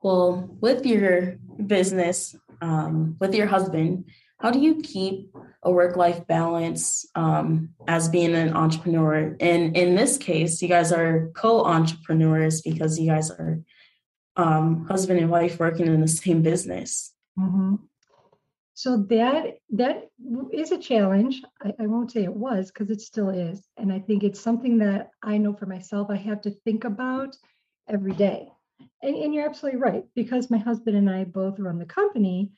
well, 0.01 0.57
with 0.59 0.83
your 0.83 1.37
business, 1.63 2.35
um, 2.59 3.17
with 3.19 3.35
your 3.35 3.45
husband, 3.45 4.05
how 4.39 4.49
do 4.49 4.59
you 4.59 4.81
keep 4.81 5.35
a 5.61 5.71
work-life 5.71 6.25
balance 6.25 7.05
um, 7.13 7.69
as 7.87 8.09
being 8.09 8.33
an 8.33 8.55
entrepreneur? 8.55 9.37
And 9.39 9.77
in 9.77 9.93
this 9.93 10.17
case, 10.17 10.59
you 10.59 10.69
guys 10.69 10.91
are 10.91 11.29
co-entrepreneurs 11.35 12.63
because 12.63 12.97
you 12.97 13.11
guys 13.11 13.29
are 13.29 13.59
um, 14.37 14.87
husband 14.87 15.19
and 15.19 15.29
wife 15.29 15.59
working 15.59 15.85
in 15.85 16.01
the 16.01 16.07
same 16.07 16.41
business. 16.41 17.11
Mm-hmm. 17.37 17.75
So 18.77 18.97
that 19.09 19.59
that 19.71 20.09
is 20.51 20.71
a 20.71 20.77
challenge. 20.77 21.41
I, 21.63 21.73
I 21.79 21.87
won't 21.87 22.11
say 22.11 22.23
it 22.23 22.35
was 22.35 22.71
because 22.71 22.89
it 22.89 22.99
still 22.99 23.29
is, 23.29 23.65
and 23.77 23.91
I 23.91 23.99
think 23.99 24.23
it's 24.23 24.39
something 24.39 24.77
that 24.79 25.11
I 25.23 25.37
know 25.37 25.53
for 25.53 25.65
myself. 25.65 26.09
I 26.09 26.17
have 26.17 26.41
to 26.41 26.51
think 26.51 26.83
about 26.83 27.37
every 27.87 28.13
day. 28.13 28.49
And, 29.01 29.15
and 29.15 29.33
you're 29.33 29.47
absolutely 29.47 29.79
right 29.79 30.03
because 30.13 30.51
my 30.51 30.57
husband 30.57 30.97
and 30.97 31.09
I 31.09 31.23
both 31.23 31.57
run 31.59 31.79
the 31.79 31.85
company. 31.85 32.51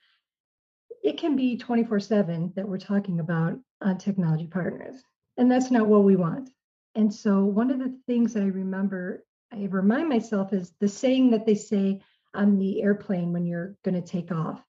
It 1.03 1.19
can 1.19 1.35
be 1.35 1.55
24 1.55 1.99
7 1.99 2.53
that 2.55 2.67
we're 2.67 2.79
talking 2.79 3.19
about 3.19 3.59
on 3.81 3.99
technology 3.99 4.47
partners. 4.47 5.03
And 5.37 5.51
that's 5.51 5.69
not 5.69 5.85
what 5.87 6.03
we 6.03 6.15
want. 6.15 6.49
And 6.95 7.13
so, 7.13 7.45
one 7.45 7.69
of 7.69 7.77
the 7.77 7.95
things 8.07 8.33
that 8.33 8.41
I 8.41 8.47
remember, 8.47 9.23
I 9.53 9.67
remind 9.69 10.09
myself 10.09 10.51
is 10.51 10.73
the 10.79 10.87
saying 10.87 11.29
that 11.29 11.45
they 11.45 11.53
say 11.53 12.01
on 12.33 12.57
the 12.57 12.81
airplane 12.81 13.33
when 13.33 13.45
you're 13.45 13.75
going 13.83 14.01
to 14.01 14.01
take 14.01 14.31
off 14.31 14.63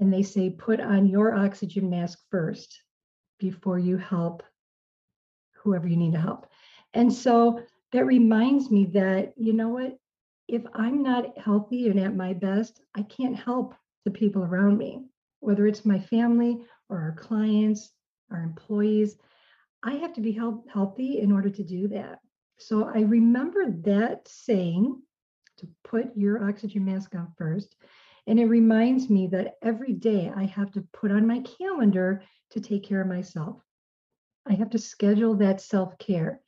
and 0.00 0.12
they 0.12 0.22
say 0.22 0.50
put 0.50 0.80
on 0.80 1.06
your 1.06 1.34
oxygen 1.34 1.90
mask 1.90 2.18
first 2.30 2.82
before 3.38 3.78
you 3.78 3.96
help 3.96 4.42
whoever 5.62 5.86
you 5.88 5.96
need 5.96 6.12
to 6.12 6.20
help. 6.20 6.46
And 6.94 7.12
so 7.12 7.60
that 7.92 8.06
reminds 8.06 8.70
me 8.70 8.86
that, 8.94 9.32
you 9.36 9.52
know 9.52 9.68
what, 9.68 9.96
if 10.46 10.62
I'm 10.74 11.02
not 11.02 11.36
healthy 11.38 11.88
and 11.88 12.00
at 12.00 12.16
my 12.16 12.32
best, 12.32 12.80
I 12.96 13.02
can't 13.02 13.36
help 13.36 13.74
the 14.04 14.10
people 14.10 14.42
around 14.42 14.78
me, 14.78 15.04
whether 15.40 15.66
it's 15.66 15.84
my 15.84 16.00
family 16.00 16.58
or 16.88 16.98
our 16.98 17.12
clients, 17.12 17.90
our 18.30 18.42
employees. 18.42 19.16
I 19.82 19.94
have 19.94 20.14
to 20.14 20.20
be 20.20 20.32
healthy 20.72 21.20
in 21.20 21.32
order 21.32 21.50
to 21.50 21.62
do 21.62 21.88
that. 21.88 22.20
So 22.58 22.90
I 22.92 23.00
remember 23.00 23.70
that 23.84 24.26
saying 24.26 25.00
to 25.58 25.68
put 25.84 26.16
your 26.16 26.48
oxygen 26.48 26.84
mask 26.84 27.14
on 27.14 27.32
first. 27.36 27.76
And 28.28 28.38
it 28.38 28.44
reminds 28.44 29.08
me 29.08 29.26
that 29.28 29.56
every 29.62 29.94
day 29.94 30.30
I 30.36 30.44
have 30.44 30.70
to 30.72 30.86
put 30.92 31.10
on 31.10 31.26
my 31.26 31.40
calendar 31.40 32.22
to 32.50 32.60
take 32.60 32.84
care 32.84 33.00
of 33.00 33.08
myself. 33.08 33.62
I 34.46 34.52
have 34.52 34.68
to 34.70 34.78
schedule 34.78 35.34
that 35.36 35.62
self 35.62 35.96
care, 35.96 36.42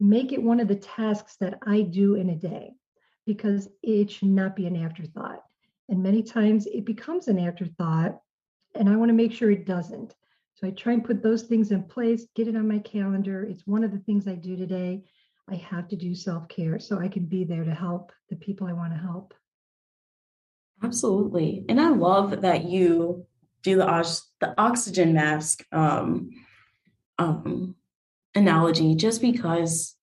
make 0.00 0.32
it 0.32 0.42
one 0.42 0.58
of 0.58 0.66
the 0.66 0.74
tasks 0.74 1.36
that 1.36 1.56
I 1.64 1.82
do 1.82 2.16
in 2.16 2.30
a 2.30 2.34
day 2.34 2.72
because 3.26 3.68
it 3.80 4.10
should 4.10 4.30
not 4.30 4.56
be 4.56 4.66
an 4.66 4.74
afterthought. 4.74 5.44
And 5.88 6.02
many 6.02 6.24
times 6.24 6.66
it 6.66 6.84
becomes 6.84 7.28
an 7.28 7.38
afterthought, 7.38 8.20
and 8.74 8.88
I 8.88 8.96
want 8.96 9.10
to 9.10 9.14
make 9.14 9.32
sure 9.32 9.52
it 9.52 9.66
doesn't. 9.66 10.16
So 10.56 10.66
I 10.66 10.72
try 10.72 10.94
and 10.94 11.04
put 11.04 11.22
those 11.22 11.44
things 11.44 11.70
in 11.70 11.84
place, 11.84 12.26
get 12.34 12.48
it 12.48 12.56
on 12.56 12.66
my 12.66 12.80
calendar. 12.80 13.44
It's 13.44 13.68
one 13.68 13.84
of 13.84 13.92
the 13.92 14.00
things 14.00 14.26
I 14.26 14.34
do 14.34 14.56
today. 14.56 15.04
I 15.48 15.54
have 15.54 15.86
to 15.90 15.96
do 15.96 16.12
self 16.12 16.48
care 16.48 16.80
so 16.80 16.98
I 16.98 17.06
can 17.06 17.26
be 17.26 17.44
there 17.44 17.64
to 17.64 17.74
help 17.74 18.10
the 18.30 18.36
people 18.36 18.66
I 18.66 18.72
want 18.72 18.92
to 18.94 18.98
help. 18.98 19.32
Absolutely. 20.82 21.64
And 21.68 21.80
I 21.80 21.90
love 21.90 22.42
that 22.42 22.64
you 22.64 23.26
do 23.62 23.76
the, 23.76 24.20
the 24.40 24.54
oxygen 24.58 25.12
mask 25.12 25.64
um, 25.72 26.30
um, 27.18 27.76
analogy 28.34 28.94
just 28.94 29.20
because 29.20 29.96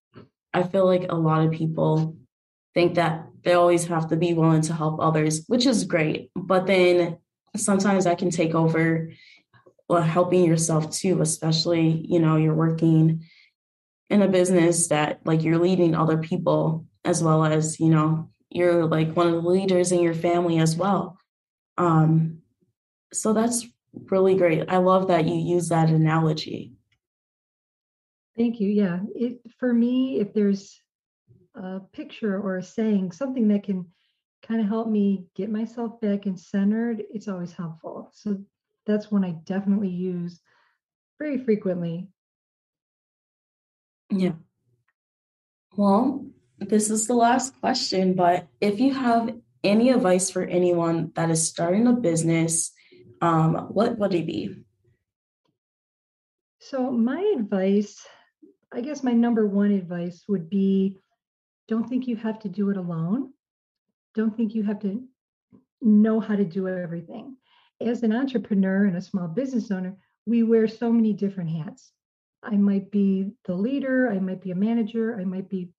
I 0.54 0.64
feel 0.64 0.86
like 0.86 1.08
a 1.10 1.16
lot 1.16 1.44
of 1.44 1.52
people 1.52 2.16
think 2.74 2.96
that 2.96 3.28
they 3.44 3.54
always 3.54 3.86
have 3.86 4.10
to 4.10 4.16
be 4.16 4.34
willing 4.34 4.62
to 4.62 4.74
help 4.74 5.00
others, 5.00 5.46
which 5.48 5.66
is 5.66 5.84
great. 5.84 6.30
But 6.36 6.68
then 6.68 7.18
sometimes 7.56 8.06
I 8.06 8.16
can 8.16 8.30
take 8.30 8.54
over 8.54 9.12
well, 9.90 10.02
helping 10.02 10.44
yourself 10.44 10.92
too, 10.92 11.22
especially, 11.22 12.06
you 12.08 12.20
know, 12.20 12.36
you're 12.36 12.54
working 12.54 13.24
in 14.10 14.22
a 14.22 14.28
business 14.28 14.88
that 14.90 15.22
like 15.26 15.44
you're 15.44 15.58
leading 15.58 15.96
other 15.96 16.18
people 16.18 16.86
as 17.06 17.24
well 17.24 17.46
as, 17.46 17.80
you 17.80 17.90
know, 17.90 18.30
you're 18.50 18.86
like 18.86 19.16
one 19.16 19.28
of 19.28 19.34
the 19.34 19.50
leaders 19.50 19.92
in 19.92 20.02
your 20.02 20.14
family 20.14 20.60
as 20.60 20.76
well. 20.76 21.18
Um, 21.78 22.40
so 23.14 23.34
that's 23.34 23.68
really 24.10 24.36
great. 24.36 24.70
I 24.70 24.78
love 24.78 25.08
that 25.08 25.26
you 25.26 25.36
use 25.36 25.70
that 25.70 25.90
analogy. 25.90 26.74
Thank 28.38 28.60
you. 28.60 28.70
Yeah. 28.70 29.00
It 29.16 29.42
for 29.60 29.74
me, 29.74 30.20
if 30.20 30.34
there's 30.34 30.80
a 31.56 31.80
picture 31.92 32.40
or 32.40 32.58
a 32.58 32.64
saying, 32.64 33.12
something 33.12 33.48
that 33.50 33.64
can 33.64 33.86
kind 34.44 34.62
of 34.62 34.68
help 34.68 34.88
me 34.88 35.26
get 35.36 35.50
myself 35.50 36.00
back 36.00 36.26
and 36.26 36.40
centered, 36.40 37.04
it's 37.12 37.28
always 37.28 37.52
helpful. 37.52 38.12
So 38.14 38.40
that's 38.86 39.12
one 39.12 39.26
I 39.26 39.32
definitely 39.44 39.90
use 39.90 40.40
very 41.20 41.38
frequently. 41.38 42.08
Yeah. 44.10 44.34
Well, 45.76 46.26
this 46.60 46.90
is 46.90 47.08
the 47.08 47.14
last 47.14 47.60
question, 47.60 48.14
but 48.14 48.48
if 48.60 48.80
you 48.80 48.94
have 48.94 49.36
any 49.64 49.90
advice 49.92 50.30
for 50.30 50.44
anyone 50.44 51.12
that 51.16 51.30
is 51.30 51.48
starting 51.48 51.88
a 51.88 51.94
business, 51.94 52.72
um, 53.22 53.56
what 53.70 53.98
would 53.98 54.14
it 54.14 54.26
be? 54.26 54.64
So, 56.60 56.92
my 56.92 57.36
advice, 57.38 58.06
I 58.74 58.82
guess 58.82 59.04
my 59.04 59.14
number 59.14 59.48
one 59.48 59.72
advice 59.72 60.24
would 60.28 60.50
be 60.50 60.98
don't 61.68 61.88
think 61.88 62.08
you 62.08 62.16
have 62.16 62.40
to 62.40 62.50
do 62.50 62.70
it 62.70 62.78
alone. 62.78 63.34
Don't 64.16 64.36
think 64.36 64.56
you 64.56 64.64
have 64.64 64.80
to 64.80 65.04
know 65.82 66.20
how 66.20 66.36
to 66.36 66.46
do 66.46 66.68
everything. 66.68 67.38
As 67.80 68.04
an 68.04 68.16
entrepreneur 68.16 68.86
and 68.86 68.98
a 68.98 69.02
small 69.02 69.28
business 69.28 69.70
owner, 69.70 69.96
we 70.26 70.44
wear 70.44 70.68
so 70.68 70.92
many 70.92 71.14
different 71.14 71.50
hats. 71.52 71.92
I 72.42 72.56
might 72.56 72.92
be 72.92 73.32
the 73.46 73.54
leader, 73.54 74.10
I 74.10 74.20
might 74.20 74.42
be 74.42 74.52
a 74.52 74.56
manager, 74.56 75.20
I 75.20 75.26
might 75.26 75.50
be 75.50 75.70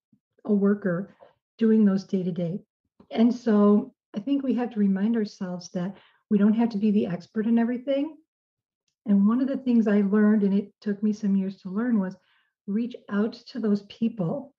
a 0.44 0.53
worker 0.53 1.14
doing 1.59 1.85
those 1.85 2.05
day 2.05 2.22
to 2.22 2.33
day. 2.33 2.61
And 3.11 3.35
so 3.35 3.94
I 4.14 4.20
think 4.20 4.42
we 4.42 4.55
have 4.55 4.70
to 4.72 4.79
remind 4.79 5.16
ourselves 5.16 5.70
that 5.70 5.96
we 6.31 6.38
don't 6.38 6.55
have 6.55 6.70
to 6.70 6.79
be 6.79 6.90
the 6.90 7.07
expert 7.07 7.46
in 7.46 7.59
everything. 7.59 8.16
And 9.07 9.27
one 9.27 9.40
of 9.40 9.48
the 9.48 9.57
things 9.57 9.88
I 9.88 10.03
learned, 10.03 10.42
and 10.42 10.55
it 10.55 10.72
took 10.81 11.03
me 11.03 11.12
some 11.12 11.37
years 11.37 11.57
to 11.62 11.70
learn, 11.70 11.98
was 11.98 12.16
reach 12.66 12.94
out 13.11 13.33
to 13.33 13.59
those 13.59 13.83
people. 13.83 14.55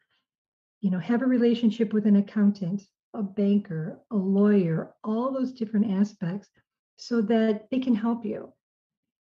You 0.81 0.89
know, 0.89 0.99
have 0.99 1.21
a 1.21 1.27
relationship 1.27 1.93
with 1.93 2.07
an 2.07 2.15
accountant, 2.15 2.81
a 3.13 3.21
banker, 3.21 3.99
a 4.11 4.15
lawyer, 4.15 4.93
all 5.03 5.31
those 5.31 5.51
different 5.51 5.91
aspects 5.91 6.49
so 6.97 7.21
that 7.21 7.69
they 7.69 7.79
can 7.79 7.95
help 7.95 8.25
you. 8.25 8.51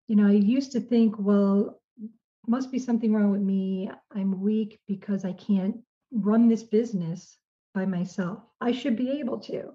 You 0.08 0.16
know, 0.16 0.28
I 0.28 0.32
used 0.32 0.72
to 0.74 0.80
think, 0.80 1.16
well, 1.18 1.82
must 2.48 2.72
be 2.72 2.80
something 2.80 3.14
wrong 3.14 3.32
with 3.32 3.42
me. 3.42 3.92
I'm 4.16 4.42
weak 4.42 4.80
because 4.88 5.24
I 5.26 5.34
can't 5.34 5.78
run 6.12 6.48
this 6.48 6.64
business 6.64 7.38
by 7.74 7.86
myself. 7.86 8.40
I 8.62 8.72
should 8.72 8.96
be 8.96 9.20
able 9.20 9.40
to. 9.42 9.72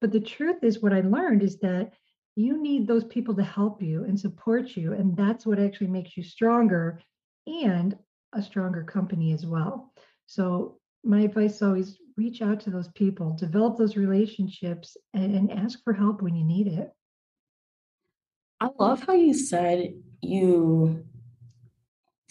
But 0.00 0.12
the 0.12 0.20
truth 0.20 0.62
is, 0.62 0.82
what 0.82 0.92
I 0.92 1.00
learned 1.00 1.42
is 1.42 1.58
that 1.60 1.92
you 2.36 2.60
need 2.60 2.86
those 2.86 3.04
people 3.04 3.34
to 3.36 3.44
help 3.44 3.82
you 3.82 4.04
and 4.04 4.18
support 4.18 4.76
you. 4.76 4.92
And 4.92 5.16
that's 5.16 5.46
what 5.46 5.58
actually 5.58 5.86
makes 5.86 6.16
you 6.16 6.22
stronger 6.22 7.00
and 7.46 7.96
a 8.32 8.42
stronger 8.42 8.82
company 8.82 9.32
as 9.32 9.46
well. 9.46 9.92
So, 10.26 10.78
my 11.06 11.20
advice 11.20 11.56
is 11.56 11.62
always 11.62 11.98
reach 12.16 12.40
out 12.40 12.60
to 12.60 12.70
those 12.70 12.88
people, 12.88 13.32
develop 13.32 13.76
those 13.76 13.96
relationships, 13.96 14.96
and, 15.12 15.34
and 15.34 15.52
ask 15.52 15.82
for 15.84 15.92
help 15.92 16.22
when 16.22 16.34
you 16.34 16.44
need 16.44 16.66
it. 16.66 16.90
I 18.60 18.68
love 18.78 19.04
how 19.06 19.12
you 19.12 19.34
said 19.34 19.94
you 20.22 21.04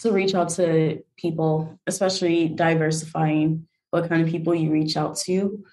to 0.04 0.12
reach 0.12 0.36
out 0.36 0.50
to 0.50 1.04
people, 1.18 1.80
especially 1.88 2.48
diversifying 2.50 3.68
what 3.90 4.08
kind 4.10 4.22
of 4.22 4.30
people 4.30 4.56
you 4.56 4.72
reach 4.72 4.96
out 4.98 5.18
to. 5.18 5.64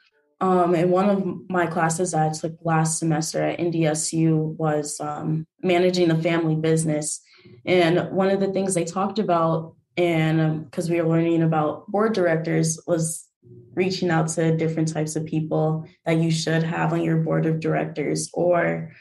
Um, 0.40 0.74
and 0.74 0.90
one 0.90 1.10
of 1.10 1.50
my 1.50 1.66
classes 1.66 2.14
I 2.14 2.30
took 2.30 2.54
last 2.62 2.98
semester 2.98 3.42
at 3.42 3.58
NDSU 3.58 4.56
was 4.56 4.98
um, 5.00 5.46
managing 5.62 6.08
the 6.08 6.22
family 6.22 6.54
business. 6.54 7.20
And 7.66 8.10
one 8.10 8.30
of 8.30 8.40
the 8.40 8.52
things 8.52 8.74
they 8.74 8.84
talked 8.84 9.18
about, 9.18 9.74
and 9.96 10.64
because 10.64 10.86
um, 10.86 10.92
we 10.92 11.02
were 11.02 11.08
learning 11.08 11.42
about 11.42 11.86
board 11.88 12.14
directors, 12.14 12.80
was 12.86 13.26
reaching 13.74 14.10
out 14.10 14.28
to 14.28 14.56
different 14.56 14.92
types 14.92 15.16
of 15.16 15.26
people 15.26 15.86
that 16.06 16.16
you 16.16 16.30
should 16.30 16.62
have 16.62 16.92
on 16.92 17.02
your 17.02 17.18
board 17.18 17.46
of 17.46 17.60
directors, 17.60 18.30
or 18.32 18.92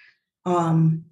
um, 0.45 1.05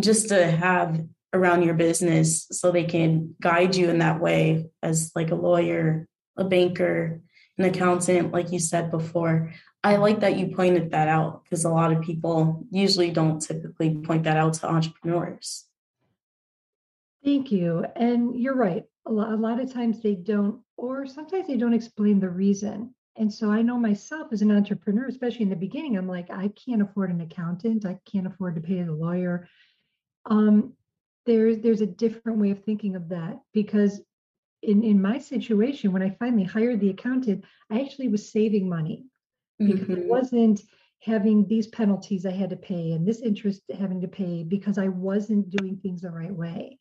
just 0.00 0.28
to 0.28 0.50
have 0.50 1.02
around 1.32 1.62
your 1.62 1.74
business 1.74 2.46
so 2.50 2.70
they 2.70 2.84
can 2.84 3.34
guide 3.40 3.74
you 3.74 3.88
in 3.88 3.98
that 3.98 4.20
way 4.20 4.70
as 4.82 5.12
like 5.14 5.30
a 5.30 5.34
lawyer, 5.36 6.06
a 6.36 6.44
banker, 6.44 7.20
an 7.58 7.64
accountant, 7.64 8.32
like 8.32 8.52
you 8.52 8.58
said 8.58 8.90
before. 8.90 9.52
I 9.84 9.96
like 9.96 10.20
that 10.20 10.36
you 10.36 10.54
pointed 10.54 10.90
that 10.92 11.08
out 11.08 11.42
because 11.44 11.64
a 11.64 11.70
lot 11.70 11.92
of 11.92 12.02
people 12.02 12.64
usually 12.70 13.10
don't 13.10 13.40
typically 13.40 13.96
point 13.96 14.24
that 14.24 14.36
out 14.36 14.54
to 14.54 14.70
entrepreneurs. 14.70 15.64
Thank 17.24 17.50
you. 17.50 17.84
And 17.96 18.38
you're 18.38 18.56
right. 18.56 18.84
A 19.06 19.12
lot, 19.12 19.32
a 19.32 19.36
lot 19.36 19.60
of 19.60 19.72
times 19.72 20.00
they 20.00 20.14
don't, 20.14 20.60
or 20.76 21.06
sometimes 21.06 21.46
they 21.46 21.56
don't 21.56 21.74
explain 21.74 22.20
the 22.20 22.28
reason. 22.28 22.94
And 23.16 23.32
so 23.32 23.50
I 23.50 23.62
know 23.62 23.78
myself 23.78 24.28
as 24.32 24.42
an 24.42 24.50
entrepreneur, 24.50 25.06
especially 25.06 25.42
in 25.42 25.50
the 25.50 25.56
beginning, 25.56 25.98
I'm 25.98 26.08
like, 26.08 26.30
I 26.30 26.48
can't 26.48 26.82
afford 26.82 27.10
an 27.10 27.20
accountant. 27.20 27.84
I 27.84 27.98
can't 28.10 28.26
afford 28.26 28.54
to 28.54 28.60
pay 28.60 28.82
the 28.82 28.92
lawyer. 28.92 29.48
Um, 30.26 30.74
there's 31.26 31.58
there's 31.58 31.80
a 31.80 31.86
different 31.86 32.38
way 32.38 32.50
of 32.50 32.64
thinking 32.64 32.96
of 32.96 33.08
that 33.08 33.38
because 33.52 34.00
in 34.62 34.82
in 34.82 35.00
my 35.00 35.18
situation 35.18 35.92
when 35.92 36.02
i 36.02 36.10
finally 36.18 36.44
hired 36.44 36.80
the 36.80 36.90
accountant 36.90 37.44
i 37.70 37.80
actually 37.80 38.08
was 38.08 38.30
saving 38.30 38.68
money 38.68 39.04
because 39.58 39.80
mm-hmm. 39.80 40.02
it 40.02 40.06
wasn't 40.06 40.60
having 41.00 41.46
these 41.46 41.66
penalties 41.68 42.26
i 42.26 42.30
had 42.30 42.50
to 42.50 42.56
pay 42.56 42.92
and 42.92 43.06
this 43.06 43.20
interest 43.22 43.62
having 43.78 44.00
to 44.00 44.08
pay 44.08 44.44
because 44.44 44.78
i 44.78 44.88
wasn't 44.88 45.50
doing 45.50 45.76
things 45.76 46.02
the 46.02 46.10
right 46.10 46.34
way. 46.34 46.78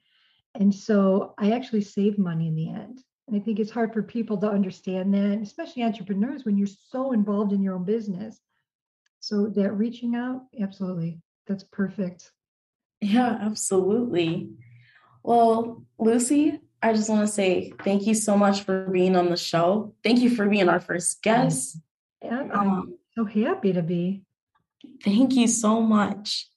And 0.56 0.73
so 0.73 1.34
i 1.38 1.51
actually 1.51 1.82
saved 1.82 2.19
money 2.19 2.47
in 2.47 2.56
the 2.56 2.69
end. 2.69 3.01
And 3.27 3.38
i 3.38 3.39
think 3.39 3.60
it's 3.60 3.71
hard 3.71 3.93
for 3.93 4.04
people 4.04 4.38
to 4.38 4.49
understand 4.49 5.13
that 5.13 5.39
especially 5.41 5.84
entrepreneurs 5.84 6.45
when 6.45 6.58
you're 6.58 6.67
so 6.67 7.13
involved 7.13 7.54
in 7.54 7.63
your 7.63 7.75
own 7.75 7.86
business. 7.86 8.39
So 9.21 9.47
that 9.47 9.73
reaching 9.73 10.15
out 10.15 10.41
absolutely. 10.60 11.21
That's 11.47 11.63
perfect 11.63 12.32
yeah, 13.02 13.38
absolutely. 13.42 14.50
Well, 15.24 15.84
Lucy, 16.00 16.60
I 16.82 16.94
just 16.94 17.10
want 17.10 17.22
to 17.22 17.32
say 17.32 17.74
thank 17.84 18.08
you 18.08 18.14
so 18.14 18.38
much 18.38 18.62
for 18.62 18.88
being 18.90 19.16
on 19.16 19.30
the 19.30 19.38
show. 19.38 19.94
Thank 20.04 20.20
you 20.20 20.36
for 20.36 20.48
being 20.48 20.70
our 20.70 20.80
first 20.80 21.22
guest. 21.22 21.78
Yeah, 22.24 22.48
I'm 22.54 22.70
um, 22.70 22.98
so 23.16 23.26
happy 23.26 23.74
to 23.74 23.82
be. 23.82 24.24
Thank 25.04 25.34
you 25.34 25.48
so 25.48 25.82
much. 25.82 26.48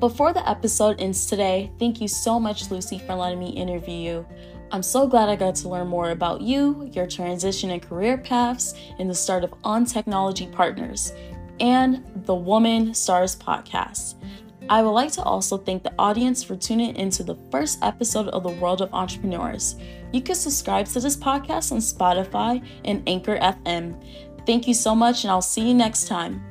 Before 0.00 0.32
the 0.32 0.42
episode 0.50 1.00
ends 1.00 1.26
today, 1.26 1.70
thank 1.78 2.00
you 2.00 2.08
so 2.08 2.40
much, 2.40 2.72
Lucy, 2.72 2.98
for 2.98 3.14
letting 3.14 3.38
me 3.38 3.50
interview 3.50 3.94
you. 3.94 4.26
I'm 4.72 4.82
so 4.82 5.06
glad 5.06 5.28
I 5.28 5.36
got 5.36 5.54
to 5.56 5.68
learn 5.68 5.86
more 5.86 6.12
about 6.12 6.40
you, 6.40 6.88
your 6.94 7.06
transition 7.06 7.70
and 7.70 7.82
career 7.82 8.16
paths, 8.16 8.72
and 8.98 9.08
the 9.08 9.14
start 9.14 9.44
of 9.44 9.52
On 9.64 9.84
Technology 9.84 10.46
Partners 10.46 11.12
and 11.60 12.02
the 12.24 12.34
Woman 12.34 12.94
Stars 12.94 13.36
podcast. 13.36 14.14
I 14.70 14.80
would 14.80 14.92
like 14.92 15.12
to 15.12 15.22
also 15.22 15.58
thank 15.58 15.82
the 15.82 15.92
audience 15.98 16.42
for 16.42 16.56
tuning 16.56 16.96
into 16.96 17.22
the 17.22 17.36
first 17.50 17.80
episode 17.82 18.28
of 18.28 18.44
the 18.44 18.48
World 18.48 18.80
of 18.80 18.94
Entrepreneurs. 18.94 19.76
You 20.10 20.22
can 20.22 20.36
subscribe 20.36 20.86
to 20.86 21.00
this 21.00 21.16
podcast 21.18 21.72
on 21.72 21.78
Spotify 21.78 22.66
and 22.86 23.06
Anchor 23.06 23.36
FM. 23.36 24.02
Thank 24.46 24.66
you 24.66 24.72
so 24.72 24.94
much, 24.94 25.24
and 25.24 25.30
I'll 25.30 25.42
see 25.42 25.68
you 25.68 25.74
next 25.74 26.08
time. 26.08 26.42